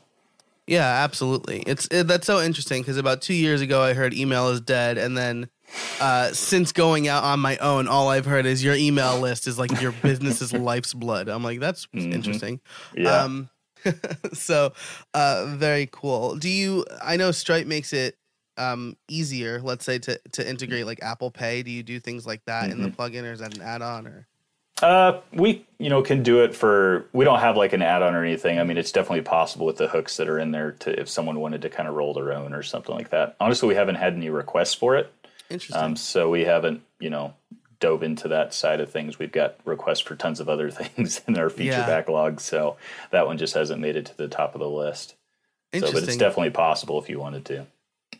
Yeah, 0.66 1.04
absolutely. 1.04 1.60
It's 1.60 1.86
it, 1.92 2.08
that's 2.08 2.26
so 2.26 2.42
interesting 2.42 2.82
because 2.82 2.96
about 2.96 3.22
two 3.22 3.34
years 3.34 3.60
ago 3.60 3.80
I 3.82 3.92
heard 3.92 4.12
email 4.12 4.48
is 4.48 4.60
dead, 4.60 4.98
and 4.98 5.16
then 5.16 5.48
uh, 6.00 6.32
since 6.32 6.72
going 6.72 7.08
out 7.08 7.24
on 7.24 7.40
my 7.40 7.56
own, 7.58 7.88
all 7.88 8.08
I've 8.08 8.26
heard 8.26 8.46
is 8.46 8.62
your 8.62 8.74
email 8.74 9.18
list 9.20 9.46
is 9.46 9.58
like 9.58 9.80
your 9.80 9.92
business's 10.02 10.52
life's 10.52 10.94
blood. 10.94 11.28
I'm 11.28 11.42
like, 11.42 11.60
that's 11.60 11.86
mm-hmm. 11.86 12.12
interesting. 12.12 12.60
Yeah. 12.94 13.22
Um, 13.22 13.50
so 14.32 14.72
uh, 15.14 15.46
very 15.56 15.88
cool. 15.90 16.36
Do 16.36 16.48
you? 16.48 16.84
I 17.02 17.16
know 17.16 17.30
Stripe 17.30 17.66
makes 17.66 17.92
it 17.92 18.16
um, 18.58 18.96
easier, 19.08 19.60
let's 19.60 19.84
say, 19.84 19.98
to 20.00 20.20
to 20.32 20.48
integrate 20.48 20.86
like 20.86 21.02
Apple 21.02 21.30
Pay? 21.30 21.62
Do 21.62 21.70
you 21.70 21.82
do 21.82 22.00
things 22.00 22.26
like 22.26 22.44
that 22.46 22.64
mm-hmm. 22.64 22.72
in 22.72 22.82
the 22.82 22.88
mm-hmm. 22.88 23.00
plugin, 23.00 23.24
or 23.24 23.32
is 23.32 23.40
that 23.40 23.56
an 23.56 23.62
add-on? 23.62 24.06
Or 24.06 24.26
uh, 24.82 25.20
we 25.32 25.66
you 25.78 25.88
know 25.88 26.02
can 26.02 26.22
do 26.22 26.42
it 26.42 26.54
for. 26.54 27.06
We 27.12 27.24
don't 27.24 27.40
have 27.40 27.56
like 27.56 27.72
an 27.72 27.82
add-on 27.82 28.14
or 28.14 28.24
anything. 28.24 28.58
I 28.58 28.64
mean, 28.64 28.78
it's 28.78 28.92
definitely 28.92 29.22
possible 29.22 29.66
with 29.66 29.76
the 29.76 29.88
hooks 29.88 30.16
that 30.16 30.28
are 30.28 30.38
in 30.38 30.50
there 30.50 30.72
to 30.72 30.98
if 30.98 31.08
someone 31.08 31.40
wanted 31.40 31.62
to 31.62 31.70
kind 31.70 31.88
of 31.88 31.94
roll 31.94 32.14
their 32.14 32.32
own 32.32 32.52
or 32.52 32.62
something 32.62 32.94
like 32.94 33.10
that. 33.10 33.36
Honestly, 33.40 33.68
we 33.68 33.74
haven't 33.74 33.96
had 33.96 34.14
any 34.14 34.30
requests 34.30 34.74
for 34.74 34.96
it. 34.96 35.12
Interesting. 35.50 35.82
Um, 35.82 35.96
so 35.96 36.30
we 36.30 36.44
haven't 36.44 36.82
you 36.98 37.10
know 37.10 37.34
dove 37.78 38.02
into 38.02 38.28
that 38.28 38.54
side 38.54 38.80
of 38.80 38.90
things. 38.90 39.18
We've 39.18 39.32
got 39.32 39.56
requests 39.64 40.00
for 40.00 40.16
tons 40.16 40.40
of 40.40 40.48
other 40.48 40.70
things 40.70 41.20
in 41.26 41.38
our 41.38 41.50
feature 41.50 41.78
yeah. 41.78 41.86
backlog, 41.86 42.40
so 42.40 42.76
that 43.10 43.26
one 43.26 43.38
just 43.38 43.54
hasn't 43.54 43.80
made 43.80 43.96
it 43.96 44.06
to 44.06 44.16
the 44.16 44.28
top 44.28 44.54
of 44.54 44.60
the 44.60 44.70
list. 44.70 45.14
So, 45.74 45.92
but 45.92 46.04
it's 46.04 46.16
definitely 46.16 46.50
possible 46.50 47.00
if 47.02 47.08
you 47.08 47.18
wanted 47.18 47.44
to. 47.46 47.66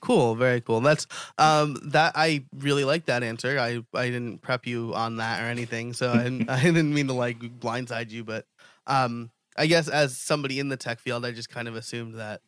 Cool, 0.01 0.35
very 0.35 0.61
cool. 0.61 0.81
That's 0.81 1.07
um 1.39 1.77
that 1.85 2.13
I 2.15 2.45
really 2.59 2.85
like 2.85 3.07
that 3.07 3.23
answer. 3.23 3.59
I 3.59 3.83
I 3.95 4.07
didn't 4.07 4.43
prep 4.43 4.67
you 4.67 4.95
on 4.95 5.17
that 5.17 5.43
or 5.43 5.47
anything, 5.47 5.93
so 5.93 6.13
I 6.13 6.25
didn't, 6.25 6.51
I 6.51 6.63
didn't 6.63 6.93
mean 6.93 7.07
to 7.07 7.13
like 7.13 7.39
blindside 7.39 8.11
you, 8.11 8.25
but 8.25 8.47
um 8.87 9.31
I 9.57 9.67
guess 9.67 9.89
as 9.89 10.17
somebody 10.19 10.61
in 10.61 10.69
the 10.69 10.77
tech 10.77 11.01
field, 11.01 11.25
I 11.25 11.33
just 11.33 11.49
kind 11.49 11.67
of 11.67 11.77
assumed 11.77 12.17
that 12.17 12.43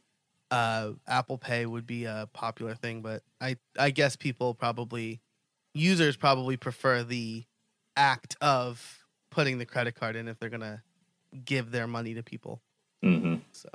uh 0.51 0.93
Apple 1.07 1.39
Pay 1.39 1.67
would 1.67 1.87
be 1.87 2.05
a 2.05 2.29
popular 2.33 2.75
thing, 2.75 3.03
but 3.03 3.23
I 3.41 3.57
I 3.79 3.91
guess 3.91 4.17
people 4.17 4.55
probably 4.55 5.21
users 5.75 6.17
probably 6.17 6.57
prefer 6.57 7.03
the 7.03 7.45
act 7.97 8.37
of 8.41 9.05
putting 9.31 9.59
the 9.59 9.67
credit 9.67 9.95
card 9.95 10.17
in 10.17 10.29
if 10.29 10.39
they're 10.39 10.51
gonna 10.51 10.83
give 11.45 11.71
their 11.71 11.87
money 11.87 12.15
to 12.15 12.23
people. 12.23 12.61
Mm-hmm. 13.05 13.37
So 13.53 13.69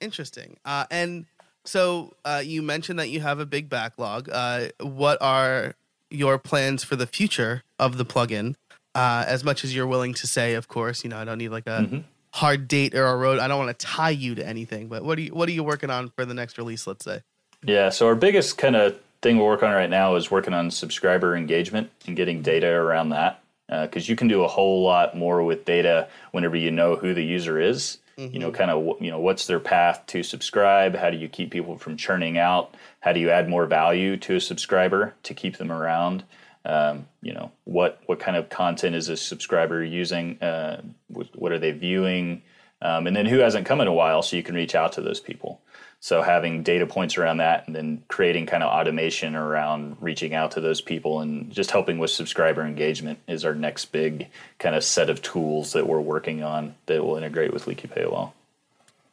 interesting. 0.00 0.56
Uh, 0.64 0.86
and 0.90 1.26
so 1.64 2.14
uh, 2.24 2.42
you 2.44 2.62
mentioned 2.62 2.98
that 2.98 3.08
you 3.08 3.20
have 3.20 3.38
a 3.38 3.46
big 3.46 3.68
backlog. 3.68 4.28
Uh, 4.30 4.68
what 4.80 5.18
are 5.20 5.74
your 6.10 6.38
plans 6.38 6.84
for 6.84 6.96
the 6.96 7.06
future 7.06 7.62
of 7.78 7.96
the 7.96 8.04
plugin? 8.04 8.54
Uh, 8.94 9.24
as 9.26 9.44
much 9.44 9.62
as 9.62 9.74
you're 9.74 9.86
willing 9.86 10.14
to 10.14 10.26
say, 10.26 10.54
of 10.54 10.68
course, 10.68 11.04
you 11.04 11.10
know 11.10 11.16
I 11.16 11.24
don't 11.24 11.38
need 11.38 11.50
like 11.50 11.66
a 11.66 11.82
mm-hmm. 11.82 11.98
Hard 12.32 12.68
date 12.68 12.94
or 12.94 13.06
a 13.06 13.16
road. 13.16 13.38
I 13.38 13.48
don't 13.48 13.58
want 13.58 13.76
to 13.76 13.86
tie 13.86 14.10
you 14.10 14.34
to 14.36 14.46
anything. 14.46 14.88
But 14.88 15.04
what 15.04 15.18
are 15.18 15.22
you 15.22 15.34
what 15.34 15.48
are 15.48 15.52
you 15.52 15.64
working 15.64 15.90
on 15.90 16.10
for 16.10 16.24
the 16.24 16.34
next 16.34 16.58
release? 16.58 16.86
Let's 16.86 17.04
say. 17.04 17.22
Yeah. 17.64 17.90
So 17.90 18.06
our 18.06 18.14
biggest 18.14 18.58
kind 18.58 18.76
of 18.76 18.98
thing 19.22 19.38
we're 19.38 19.46
working 19.46 19.68
on 19.68 19.74
right 19.74 19.90
now 19.90 20.16
is 20.16 20.30
working 20.30 20.54
on 20.54 20.70
subscriber 20.70 21.36
engagement 21.36 21.90
and 22.06 22.16
getting 22.16 22.42
data 22.42 22.68
around 22.68 23.10
that 23.10 23.42
because 23.68 24.08
uh, 24.08 24.10
you 24.10 24.16
can 24.16 24.28
do 24.28 24.42
a 24.42 24.48
whole 24.48 24.82
lot 24.82 25.16
more 25.16 25.42
with 25.42 25.64
data 25.64 26.08
whenever 26.32 26.56
you 26.56 26.70
know 26.70 26.96
who 26.96 27.14
the 27.14 27.22
user 27.22 27.60
is 27.60 27.98
Mm-hmm. 28.20 28.34
You 28.34 28.40
know, 28.40 28.48
mm-hmm. 28.48 28.56
kind 28.56 28.70
of 28.70 29.02
you 29.02 29.10
know 29.10 29.18
what's 29.18 29.46
their 29.46 29.60
path 29.60 30.04
to 30.08 30.22
subscribe? 30.22 30.94
How 30.94 31.10
do 31.10 31.16
you 31.16 31.28
keep 31.28 31.50
people 31.50 31.78
from 31.78 31.96
churning 31.96 32.36
out? 32.36 32.74
How 33.00 33.12
do 33.12 33.20
you 33.20 33.30
add 33.30 33.48
more 33.48 33.66
value 33.66 34.16
to 34.18 34.36
a 34.36 34.40
subscriber 34.40 35.14
to 35.22 35.34
keep 35.34 35.56
them 35.56 35.72
around? 35.72 36.24
Um, 36.64 37.06
you 37.22 37.32
know, 37.32 37.52
what 37.64 38.00
what 38.06 38.20
kind 38.20 38.36
of 38.36 38.48
content 38.48 38.94
is 38.94 39.08
a 39.08 39.16
subscriber 39.16 39.82
using? 39.82 40.40
Uh, 40.42 40.82
what, 41.08 41.52
are 41.52 41.58
they 41.58 41.72
viewing? 41.72 42.42
Um, 42.82 43.06
and 43.06 43.16
then 43.16 43.26
who 43.26 43.38
hasn't 43.38 43.66
come 43.66 43.80
in 43.80 43.88
a 43.88 43.92
while, 43.92 44.22
so 44.22 44.36
you 44.36 44.42
can 44.42 44.54
reach 44.54 44.74
out 44.74 44.92
to 44.92 45.00
those 45.00 45.20
people. 45.20 45.60
So 46.02 46.22
having 46.22 46.62
data 46.62 46.86
points 46.86 47.18
around 47.18 47.38
that 47.38 47.66
and 47.66 47.76
then 47.76 48.02
creating 48.08 48.46
kind 48.46 48.62
of 48.62 48.70
automation 48.70 49.36
around 49.36 49.98
reaching 50.00 50.34
out 50.34 50.52
to 50.52 50.60
those 50.60 50.80
people 50.80 51.20
and 51.20 51.50
just 51.52 51.70
helping 51.70 51.98
with 51.98 52.10
subscriber 52.10 52.62
engagement 52.62 53.18
is 53.28 53.44
our 53.44 53.54
next 53.54 53.86
big 53.86 54.28
kind 54.58 54.74
of 54.74 54.82
set 54.82 55.10
of 55.10 55.20
tools 55.20 55.74
that 55.74 55.86
we're 55.86 56.00
working 56.00 56.42
on 56.42 56.74
that 56.86 57.04
will 57.04 57.16
integrate 57.16 57.52
with 57.52 57.66
Leaky 57.66 57.86
Paywall. 57.86 58.32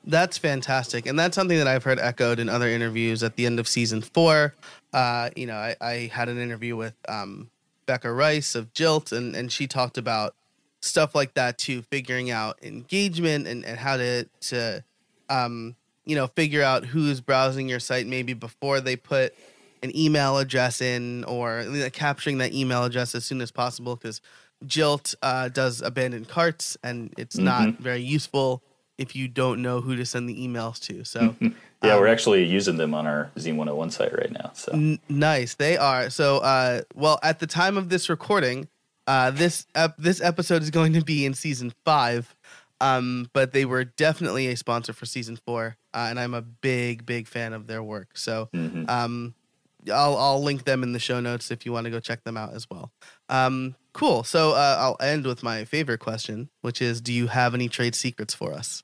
That's 0.07 0.37
fantastic. 0.37 1.05
And 1.05 1.19
that's 1.19 1.35
something 1.35 1.57
that 1.57 1.67
I've 1.67 1.83
heard 1.83 1.99
echoed 1.99 2.39
in 2.39 2.47
other 2.47 2.69
interviews 2.69 3.23
at 3.23 3.35
the 3.35 3.45
end 3.45 3.59
of 3.59 3.67
season 3.67 4.01
four. 4.01 4.55
Uh, 4.93 5.29
you 5.35 5.45
know, 5.45 5.55
I, 5.55 5.75
I, 5.81 6.09
had 6.13 6.29
an 6.29 6.39
interview 6.39 6.77
with 6.77 6.93
um, 7.09 7.49
Beka 7.85 8.15
Rice 8.15 8.55
of 8.55 8.71
Jilt, 8.73 9.11
and 9.11 9.35
and 9.35 9.51
she 9.51 9.67
talked 9.67 9.97
about 9.97 10.33
stuff 10.79 11.13
like 11.13 11.33
that 11.33 11.57
too, 11.57 11.81
figuring 11.81 12.31
out 12.31 12.57
engagement 12.63 13.47
and 13.47 13.65
and 13.65 13.77
how 13.77 13.97
to 13.97 14.23
to 14.41 14.81
um 15.29 15.75
you 16.05 16.15
know 16.15 16.27
figure 16.27 16.63
out 16.63 16.85
who's 16.85 17.19
browsing 17.19 17.67
your 17.67 17.81
site 17.81 18.07
maybe 18.07 18.33
before 18.33 18.79
they 18.79 18.95
put 18.95 19.35
an 19.83 19.95
email 19.95 20.37
address 20.37 20.79
in 20.79 21.25
or 21.25 21.63
you 21.63 21.83
know, 21.83 21.89
capturing 21.89 22.37
that 22.37 22.53
email 22.53 22.85
address 22.85 23.13
as 23.13 23.25
soon 23.25 23.41
as 23.41 23.51
possible 23.51 23.97
because 23.97 24.21
Jilt 24.65 25.15
uh, 25.21 25.49
does 25.49 25.81
abandoned 25.81 26.29
carts 26.29 26.77
and 26.81 27.13
it's 27.17 27.35
mm-hmm. 27.35 27.45
not 27.45 27.73
very 27.75 28.01
useful 28.01 28.63
if 28.97 29.15
you 29.15 29.27
don't 29.27 29.61
know 29.61 29.81
who 29.81 29.95
to 29.95 30.05
send 30.05 30.27
the 30.27 30.47
emails 30.47 30.79
to. 30.79 31.03
So 31.03 31.35
yeah, 31.83 31.93
um, 31.93 31.99
we're 31.99 32.07
actually 32.07 32.43
using 32.43 32.77
them 32.77 32.93
on 32.93 33.05
our 33.05 33.31
Zeen 33.37 33.57
101 33.57 33.91
site 33.91 34.13
right 34.13 34.31
now. 34.31 34.51
So 34.53 34.71
n- 34.73 34.99
nice, 35.09 35.55
they 35.55 35.77
are. 35.77 36.09
So 36.09 36.37
uh, 36.39 36.81
well, 36.95 37.19
at 37.23 37.39
the 37.39 37.47
time 37.47 37.77
of 37.77 37.89
this 37.89 38.09
recording, 38.09 38.67
uh, 39.05 39.31
this 39.31 39.65
ep- 39.75 39.97
this 39.97 40.21
episode 40.21 40.61
is 40.61 40.69
going 40.69 40.93
to 40.93 41.01
be 41.01 41.25
in 41.25 41.33
season 41.33 41.73
five. 41.85 42.35
Um, 42.79 43.27
but 43.33 43.53
they 43.53 43.65
were 43.65 43.85
definitely 43.85 44.49
a 44.49 44.55
sponsor 44.55 44.93
for 44.93 45.07
season 45.07 45.35
four, 45.35 45.77
uh, 45.95 46.07
and 46.11 46.19
I'm 46.19 46.35
a 46.35 46.43
big, 46.43 47.07
big 47.07 47.27
fan 47.27 47.53
of 47.53 47.65
their 47.65 47.81
work. 47.81 48.15
So, 48.15 48.49
mm-hmm. 48.53 48.87
um, 48.87 49.33
I'll 49.91 50.15
I'll 50.17 50.43
link 50.43 50.65
them 50.65 50.83
in 50.83 50.91
the 50.91 50.99
show 50.99 51.19
notes 51.19 51.51
if 51.51 51.65
you 51.65 51.71
want 51.71 51.85
to 51.85 51.91
go 51.91 51.99
check 51.99 52.23
them 52.23 52.37
out 52.37 52.53
as 52.53 52.69
well. 52.69 52.91
Um, 53.29 53.75
cool. 53.93 54.23
So 54.23 54.51
uh, 54.51 54.75
I'll 54.79 54.97
end 55.05 55.25
with 55.25 55.43
my 55.43 55.65
favorite 55.65 55.99
question, 55.99 56.49
which 56.61 56.81
is: 56.81 57.01
Do 57.01 57.13
you 57.13 57.27
have 57.27 57.53
any 57.53 57.69
trade 57.69 57.95
secrets 57.95 58.33
for 58.33 58.53
us? 58.53 58.83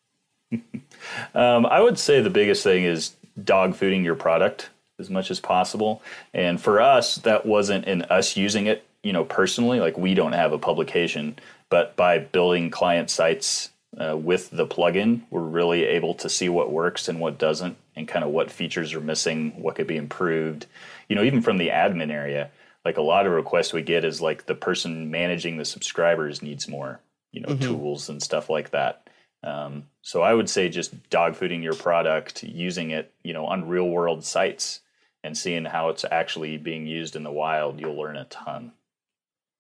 um, 1.36 1.66
I 1.66 1.82
would 1.82 1.98
say 2.00 2.22
the 2.22 2.30
biggest 2.30 2.64
thing 2.64 2.84
is 2.84 3.16
dog 3.42 3.74
fooding 3.74 4.04
your 4.04 4.16
product 4.16 4.70
as 5.00 5.10
much 5.10 5.32
as 5.32 5.40
possible. 5.40 6.02
And 6.34 6.62
for 6.62 6.82
us, 6.82 7.16
that 7.18 7.46
wasn't 7.46 7.86
in 7.86 8.04
us 8.04 8.38
using 8.38 8.68
it, 8.68 8.86
you 9.04 9.14
know, 9.14 9.26
personally. 9.26 9.80
Like 9.80 9.98
we 9.98 10.14
don't 10.14 10.34
have 10.34 10.54
a 10.54 10.58
publication, 10.58 11.38
but 11.70 11.96
by 11.96 12.20
building 12.20 12.70
client 12.70 13.10
sites 13.10 13.72
uh, 13.98 14.18
with 14.18 14.50
the 14.52 14.68
plugin, 14.68 15.22
we're 15.30 15.42
really 15.42 15.84
able 15.84 16.14
to 16.16 16.30
see 16.30 16.50
what 16.50 16.72
works 16.72 17.08
and 17.08 17.20
what 17.20 17.38
doesn't, 17.38 17.78
and 17.96 18.08
kind 18.08 18.24
of 18.24 18.32
what 18.32 18.52
features 18.52 18.94
are 18.94 19.02
missing, 19.02 19.52
what 19.62 19.76
could 19.76 19.88
be 19.88 19.98
improved. 19.98 20.66
You 21.10 21.16
know, 21.16 21.24
even 21.24 21.42
from 21.42 21.58
the 21.58 21.70
admin 21.70 22.12
area, 22.12 22.50
like 22.86 22.98
a 22.98 23.02
lot 23.02 23.26
of 23.26 23.34
requests 23.34 23.74
we 23.74 23.82
get 23.82 24.04
is 24.04 24.22
like 24.22 24.46
the 24.46 24.56
person 24.56 25.12
managing 25.12 25.58
the 25.58 25.66
subscribers 25.66 26.42
needs 26.42 26.68
more, 26.68 27.00
you 27.32 27.42
know, 27.42 27.50
mm-hmm. 27.50 27.64
tools 27.64 28.10
and 28.10 28.22
stuff 28.22 28.50
like 28.50 28.72
that. 28.72 29.03
Um, 29.44 29.88
so 30.02 30.22
I 30.22 30.34
would 30.34 30.50
say 30.50 30.70
just 30.70 31.10
dog 31.10 31.36
fooding 31.36 31.64
your 31.64 31.74
product, 31.74 32.44
using 32.44 32.92
it, 32.92 33.14
you 33.24 33.34
know, 33.34 33.46
on 33.46 33.68
real 33.68 33.90
world 33.90 34.24
sites 34.24 34.80
and 35.24 35.38
seeing 35.38 35.66
how 35.66 35.90
it's 35.90 36.06
actually 36.10 36.58
being 36.58 36.88
used 36.88 37.16
in 37.16 37.24
the 37.24 37.32
wild, 37.32 37.80
you'll 37.80 37.98
learn 37.98 38.16
a 38.16 38.26
ton. 38.26 38.72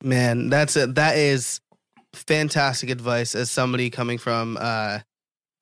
Man, 0.01 0.49
that's 0.49 0.75
it. 0.75 0.95
That 0.95 1.17
is 1.17 1.61
fantastic 2.13 2.89
advice 2.89 3.33
as 3.33 3.49
somebody 3.49 3.89
coming 3.89 4.19
from 4.19 4.55
uh 4.59 4.99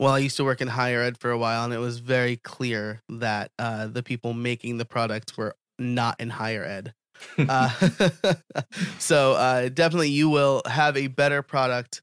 well, 0.01 0.13
I 0.13 0.17
used 0.17 0.37
to 0.37 0.43
work 0.43 0.61
in 0.61 0.67
higher 0.67 0.99
ed 1.03 1.19
for 1.19 1.29
a 1.29 1.37
while, 1.37 1.63
and 1.63 1.71
it 1.71 1.77
was 1.77 1.99
very 1.99 2.35
clear 2.37 3.03
that 3.07 3.51
uh, 3.59 3.85
the 3.85 4.01
people 4.01 4.33
making 4.33 4.79
the 4.79 4.85
product 4.85 5.37
were 5.37 5.55
not 5.77 6.19
in 6.19 6.31
higher 6.31 6.63
ed. 6.63 6.95
uh, 7.37 7.69
so 8.97 9.33
uh, 9.33 9.69
definitely, 9.69 10.09
you 10.09 10.27
will 10.27 10.63
have 10.65 10.97
a 10.97 11.05
better 11.05 11.43
product 11.43 12.01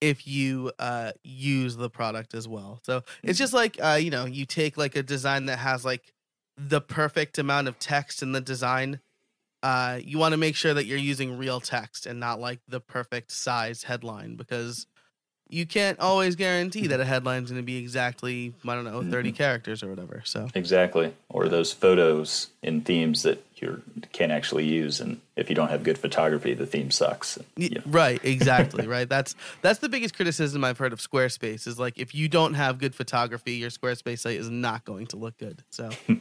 if 0.00 0.26
you 0.26 0.72
uh, 0.78 1.12
use 1.22 1.76
the 1.76 1.90
product 1.90 2.34
as 2.34 2.46
well. 2.46 2.80
So 2.82 2.98
it's 2.98 3.06
mm-hmm. 3.06 3.32
just 3.32 3.52
like 3.52 3.78
uh, 3.82 3.98
you 4.00 4.10
know, 4.10 4.24
you 4.24 4.46
take 4.46 4.76
like 4.76 4.96
a 4.96 5.02
design 5.02 5.46
that 5.46 5.58
has 5.58 5.84
like 5.84 6.12
the 6.56 6.80
perfect 6.80 7.38
amount 7.38 7.68
of 7.68 7.78
text 7.78 8.22
in 8.22 8.32
the 8.32 8.40
design 8.40 9.00
uh, 9.62 9.98
you 10.02 10.18
want 10.18 10.32
to 10.32 10.36
make 10.36 10.54
sure 10.54 10.74
that 10.74 10.86
you're 10.86 10.98
using 10.98 11.36
real 11.36 11.60
text 11.60 12.06
and 12.06 12.20
not 12.20 12.40
like 12.40 12.60
the 12.68 12.80
perfect 12.80 13.32
size 13.32 13.82
headline 13.82 14.36
because 14.36 14.86
you 15.48 15.66
can't 15.66 15.98
always 15.98 16.36
guarantee 16.36 16.86
that 16.86 17.00
a 17.00 17.04
headline's 17.04 17.50
going 17.50 17.60
to 17.60 17.66
be 17.66 17.78
exactly 17.78 18.54
I 18.66 18.74
don't 18.74 18.84
know 18.84 19.02
30 19.02 19.30
mm-hmm. 19.30 19.36
characters 19.36 19.82
or 19.82 19.88
whatever. 19.88 20.22
So 20.24 20.48
exactly, 20.54 21.14
or 21.28 21.48
those 21.48 21.72
photos 21.72 22.50
in 22.62 22.82
themes 22.82 23.22
that 23.22 23.42
you 23.60 23.82
can't 24.12 24.32
actually 24.32 24.64
use, 24.64 25.00
and 25.00 25.20
if 25.36 25.48
you 25.48 25.56
don't 25.56 25.68
have 25.68 25.82
good 25.82 25.98
photography, 25.98 26.54
the 26.54 26.66
theme 26.66 26.90
sucks. 26.90 27.38
You 27.56 27.70
know. 27.70 27.82
Right, 27.86 28.22
exactly, 28.24 28.86
right. 28.88 29.08
That's 29.08 29.34
that's 29.62 29.80
the 29.80 29.88
biggest 29.88 30.14
criticism 30.14 30.64
I've 30.64 30.78
heard 30.78 30.92
of 30.92 31.00
Squarespace 31.00 31.66
is 31.66 31.78
like 31.78 31.98
if 31.98 32.14
you 32.14 32.28
don't 32.28 32.54
have 32.54 32.78
good 32.78 32.94
photography, 32.94 33.52
your 33.52 33.70
Squarespace 33.70 34.20
site 34.20 34.38
is 34.38 34.50
not 34.50 34.84
going 34.84 35.06
to 35.08 35.16
look 35.16 35.36
good. 35.38 35.62
So. 35.70 35.90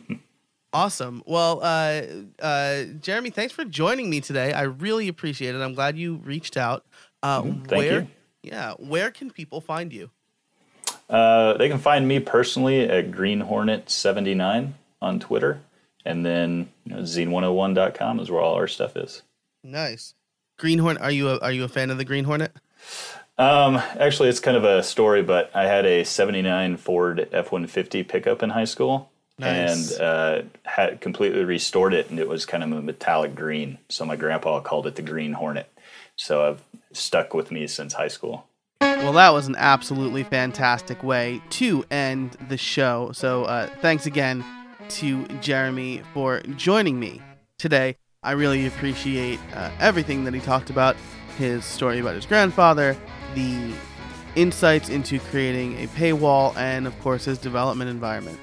Awesome. 0.73 1.23
Well, 1.25 1.61
uh, 1.63 2.01
uh, 2.39 2.83
Jeremy, 3.01 3.29
thanks 3.29 3.53
for 3.53 3.63
joining 3.63 4.09
me 4.09 4.19
today. 4.19 4.51
I 4.51 4.63
really 4.63 5.07
appreciate 5.07 5.55
it. 5.55 5.61
I'm 5.61 5.73
glad 5.73 5.97
you 5.97 6.17
reached 6.17 6.57
out. 6.57 6.85
Uh, 7.23 7.41
mm-hmm. 7.41 7.63
Thank 7.63 7.71
where, 7.71 8.01
you. 8.01 8.07
Yeah, 8.43 8.73
where 8.73 9.09
can 9.09 9.31
people 9.31 9.61
find 9.61 9.93
you? 9.93 10.11
Uh, 11.09 11.57
they 11.57 11.69
can 11.69 11.79
find 11.79 12.07
me 12.07 12.19
personally 12.19 12.81
at 12.81 13.11
Green 13.11 13.39
Hornet 13.39 13.89
79 13.89 14.75
on 15.01 15.19
Twitter, 15.19 15.61
and 16.07 16.25
then 16.25 16.69
you 16.85 16.95
know, 16.95 17.01
zeen101.com 17.01 18.19
is 18.19 18.31
where 18.31 18.41
all 18.41 18.55
our 18.55 18.67
stuff 18.67 18.95
is. 18.95 19.21
Nice. 19.63 20.13
Greenhorn, 20.57 20.97
Are 20.97 21.11
you 21.11 21.29
a, 21.29 21.37
are 21.39 21.51
you 21.51 21.65
a 21.65 21.67
fan 21.67 21.91
of 21.91 21.97
the 21.97 22.05
Green 22.05 22.23
Hornet? 22.23 22.51
Um, 23.37 23.75
actually, 23.99 24.29
it's 24.29 24.39
kind 24.39 24.57
of 24.57 24.63
a 24.63 24.81
story, 24.81 25.21
but 25.21 25.51
I 25.53 25.65
had 25.65 25.85
a 25.85 26.03
79 26.03 26.77
Ford 26.77 27.29
F 27.31 27.51
150 27.51 28.03
pickup 28.03 28.41
in 28.41 28.49
high 28.49 28.65
school 28.65 29.11
Nice. 29.37 29.91
and 29.91 30.01
uh, 30.01 30.41
had 30.63 31.01
completely 31.01 31.43
restored 31.43 31.93
it, 31.93 32.09
and 32.09 32.17
it 32.19 32.27
was 32.27 32.45
kind 32.47 32.63
of 32.63 32.71
a 32.71 32.81
metallic 32.81 33.35
green. 33.35 33.77
So 33.89 34.05
my 34.05 34.15
grandpa 34.15 34.61
called 34.61 34.87
it 34.87 34.95
the 34.95 35.03
Green 35.03 35.33
Hornet. 35.33 35.71
So 36.15 36.47
I've 36.47 36.63
stuck 36.93 37.35
with 37.35 37.51
me 37.51 37.67
since 37.67 37.93
high 37.93 38.07
school. 38.07 38.47
Well, 38.81 39.13
that 39.13 39.33
was 39.33 39.45
an 39.47 39.55
absolutely 39.57 40.23
fantastic 40.23 41.03
way 41.03 41.41
to 41.51 41.85
end 41.91 42.31
the 42.49 42.57
show. 42.57 43.11
So 43.13 43.43
uh, 43.43 43.67
thanks 43.81 44.07
again 44.07 44.43
to 44.89 45.25
Jeremy 45.41 46.01
for 46.13 46.41
joining 46.55 46.99
me 46.99 47.21
today. 47.57 47.97
I 48.23 48.31
really 48.31 48.67
appreciate 48.67 49.39
uh, 49.53 49.71
everything 49.79 50.23
that 50.25 50.33
he 50.33 50.39
talked 50.39 50.69
about 50.69 50.95
his 51.37 51.63
story 51.63 51.99
about 51.99 52.15
his 52.15 52.25
grandfather, 52.25 52.97
the 53.35 53.73
insights 54.35 54.89
into 54.89 55.19
creating 55.19 55.83
a 55.83 55.87
paywall, 55.87 56.55
and 56.57 56.87
of 56.87 56.99
course, 56.99 57.25
his 57.25 57.37
development 57.37 57.89
environment. 57.89 58.39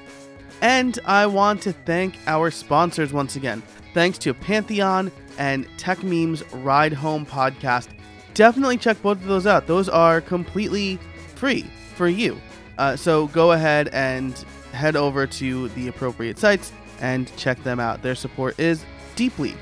And 0.61 0.97
I 1.05 1.27
want 1.27 1.61
to 1.63 1.73
thank 1.73 2.17
our 2.27 2.49
sponsors 2.49 3.13
once 3.13 3.35
again. 3.35 3.61
Thanks 3.93 4.17
to 4.19 4.33
Pantheon 4.33 5.11
and 5.37 5.67
Techmeme's 5.77 6.43
Ride 6.53 6.93
Home 6.93 7.25
podcast. 7.25 7.89
Definitely 8.33 8.77
check 8.77 9.01
both 9.01 9.17
of 9.17 9.25
those 9.25 9.47
out. 9.47 9.67
Those 9.67 9.87
are 9.89 10.21
completely 10.21 10.99
free 11.35 11.65
for 11.95 12.07
you. 12.07 12.39
Uh, 12.77 12.95
so 12.95 13.27
go 13.27 13.53
ahead 13.53 13.89
and 13.89 14.43
head 14.75 14.95
over 14.95 15.25
to 15.25 15.69
the 15.69 15.87
appropriate 15.87 16.37
sites 16.37 16.71
and 16.99 17.35
check 17.37 17.61
them 17.63 17.79
out. 17.79 18.01
Their 18.01 18.15
support 18.15 18.59
is 18.59 18.85
deeply 19.15 19.55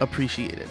appreciated. 0.00 0.68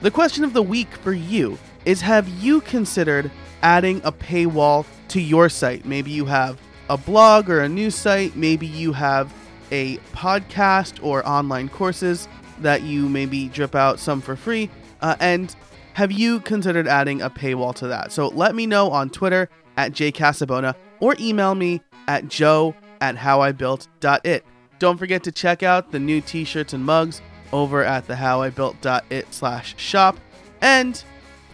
The 0.00 0.10
question 0.10 0.44
of 0.44 0.52
the 0.52 0.62
week 0.62 0.88
for 0.94 1.12
you 1.12 1.58
is 1.84 2.00
Have 2.00 2.28
you 2.28 2.60
considered 2.62 3.30
adding 3.62 4.00
a 4.04 4.12
paywall 4.12 4.86
to 5.08 5.20
your 5.20 5.48
site? 5.48 5.84
Maybe 5.84 6.10
you 6.10 6.24
have 6.24 6.58
a 6.88 6.96
blog 6.96 7.50
or 7.50 7.60
a 7.60 7.68
news 7.68 7.94
site. 7.94 8.34
Maybe 8.36 8.66
you 8.66 8.92
have 8.92 9.32
a 9.70 9.98
podcast 10.12 11.02
or 11.02 11.26
online 11.28 11.68
courses 11.68 12.28
that 12.60 12.82
you 12.82 13.08
maybe 13.08 13.48
drip 13.48 13.74
out 13.74 13.98
some 13.98 14.20
for 14.20 14.36
free. 14.36 14.68
Uh, 15.00 15.16
and 15.20 15.54
have 15.94 16.12
you 16.12 16.40
considered 16.40 16.88
adding 16.88 17.22
a 17.22 17.30
paywall 17.30 17.74
to 17.76 17.86
that? 17.88 18.12
So 18.12 18.28
let 18.28 18.54
me 18.54 18.66
know 18.66 18.90
on 18.90 19.10
Twitter 19.10 19.48
at 19.76 19.92
jcasabona 19.92 20.74
or 21.00 21.16
email 21.18 21.54
me 21.54 21.80
at 22.06 22.28
joe 22.28 22.74
at 23.00 23.16
howibuilt.it. 23.16 24.44
Don't 24.78 24.98
forget 24.98 25.22
to 25.24 25.32
check 25.32 25.62
out 25.62 25.92
the 25.92 25.98
new 25.98 26.20
t-shirts 26.20 26.72
and 26.72 26.84
mugs 26.84 27.20
over 27.52 27.84
at 27.84 28.06
the 28.06 28.14
howibuilt.it 28.14 29.32
slash 29.32 29.74
shop. 29.78 30.18
And 30.60 31.02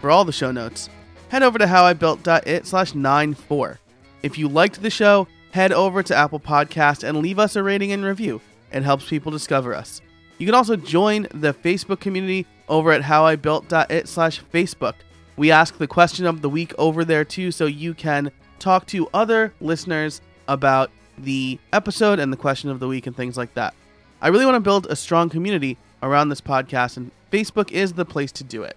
for 0.00 0.10
all 0.10 0.24
the 0.24 0.32
show 0.32 0.52
notes, 0.52 0.88
head 1.28 1.42
over 1.42 1.58
to 1.58 1.66
howibuilt.it 1.66 2.66
slash 2.66 2.94
94. 2.94 3.78
If 4.22 4.38
you 4.38 4.48
liked 4.48 4.82
the 4.82 4.90
show, 4.90 5.26
head 5.52 5.72
over 5.72 6.02
to 6.02 6.14
Apple 6.14 6.40
Podcast 6.40 7.02
and 7.02 7.18
leave 7.18 7.38
us 7.38 7.56
a 7.56 7.62
rating 7.62 7.92
and 7.92 8.04
review. 8.04 8.40
It 8.72 8.82
helps 8.82 9.08
people 9.08 9.32
discover 9.32 9.74
us. 9.74 10.00
You 10.38 10.46
can 10.46 10.54
also 10.54 10.76
join 10.76 11.28
the 11.32 11.54
Facebook 11.54 12.00
community 12.00 12.46
over 12.68 12.92
at 12.92 13.02
howibuilt.it 13.02 14.08
slash 14.08 14.42
Facebook. 14.52 14.94
We 15.36 15.50
ask 15.50 15.78
the 15.78 15.86
question 15.86 16.26
of 16.26 16.42
the 16.42 16.48
week 16.48 16.74
over 16.78 17.04
there 17.04 17.24
too, 17.24 17.50
so 17.50 17.66
you 17.66 17.94
can 17.94 18.30
talk 18.58 18.86
to 18.86 19.08
other 19.14 19.54
listeners 19.60 20.20
about 20.48 20.90
the 21.18 21.58
episode 21.72 22.18
and 22.18 22.32
the 22.32 22.36
question 22.36 22.70
of 22.70 22.80
the 22.80 22.88
week 22.88 23.06
and 23.06 23.16
things 23.16 23.36
like 23.36 23.54
that. 23.54 23.74
I 24.20 24.28
really 24.28 24.44
want 24.44 24.56
to 24.56 24.60
build 24.60 24.86
a 24.86 24.96
strong 24.96 25.28
community 25.28 25.76
around 26.02 26.28
this 26.28 26.40
podcast, 26.40 26.96
and 26.96 27.10
Facebook 27.30 27.70
is 27.70 27.94
the 27.94 28.04
place 28.04 28.32
to 28.32 28.44
do 28.44 28.62
it. 28.62 28.76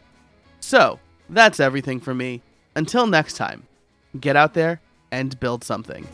So, 0.60 1.00
that's 1.30 1.60
everything 1.60 2.00
for 2.00 2.14
me. 2.14 2.42
Until 2.76 3.08
next 3.08 3.36
time, 3.36 3.68
get 4.20 4.36
out 4.36 4.54
there 4.54 4.82
and 5.12 5.40
build 5.40 5.64
something. 5.64 6.08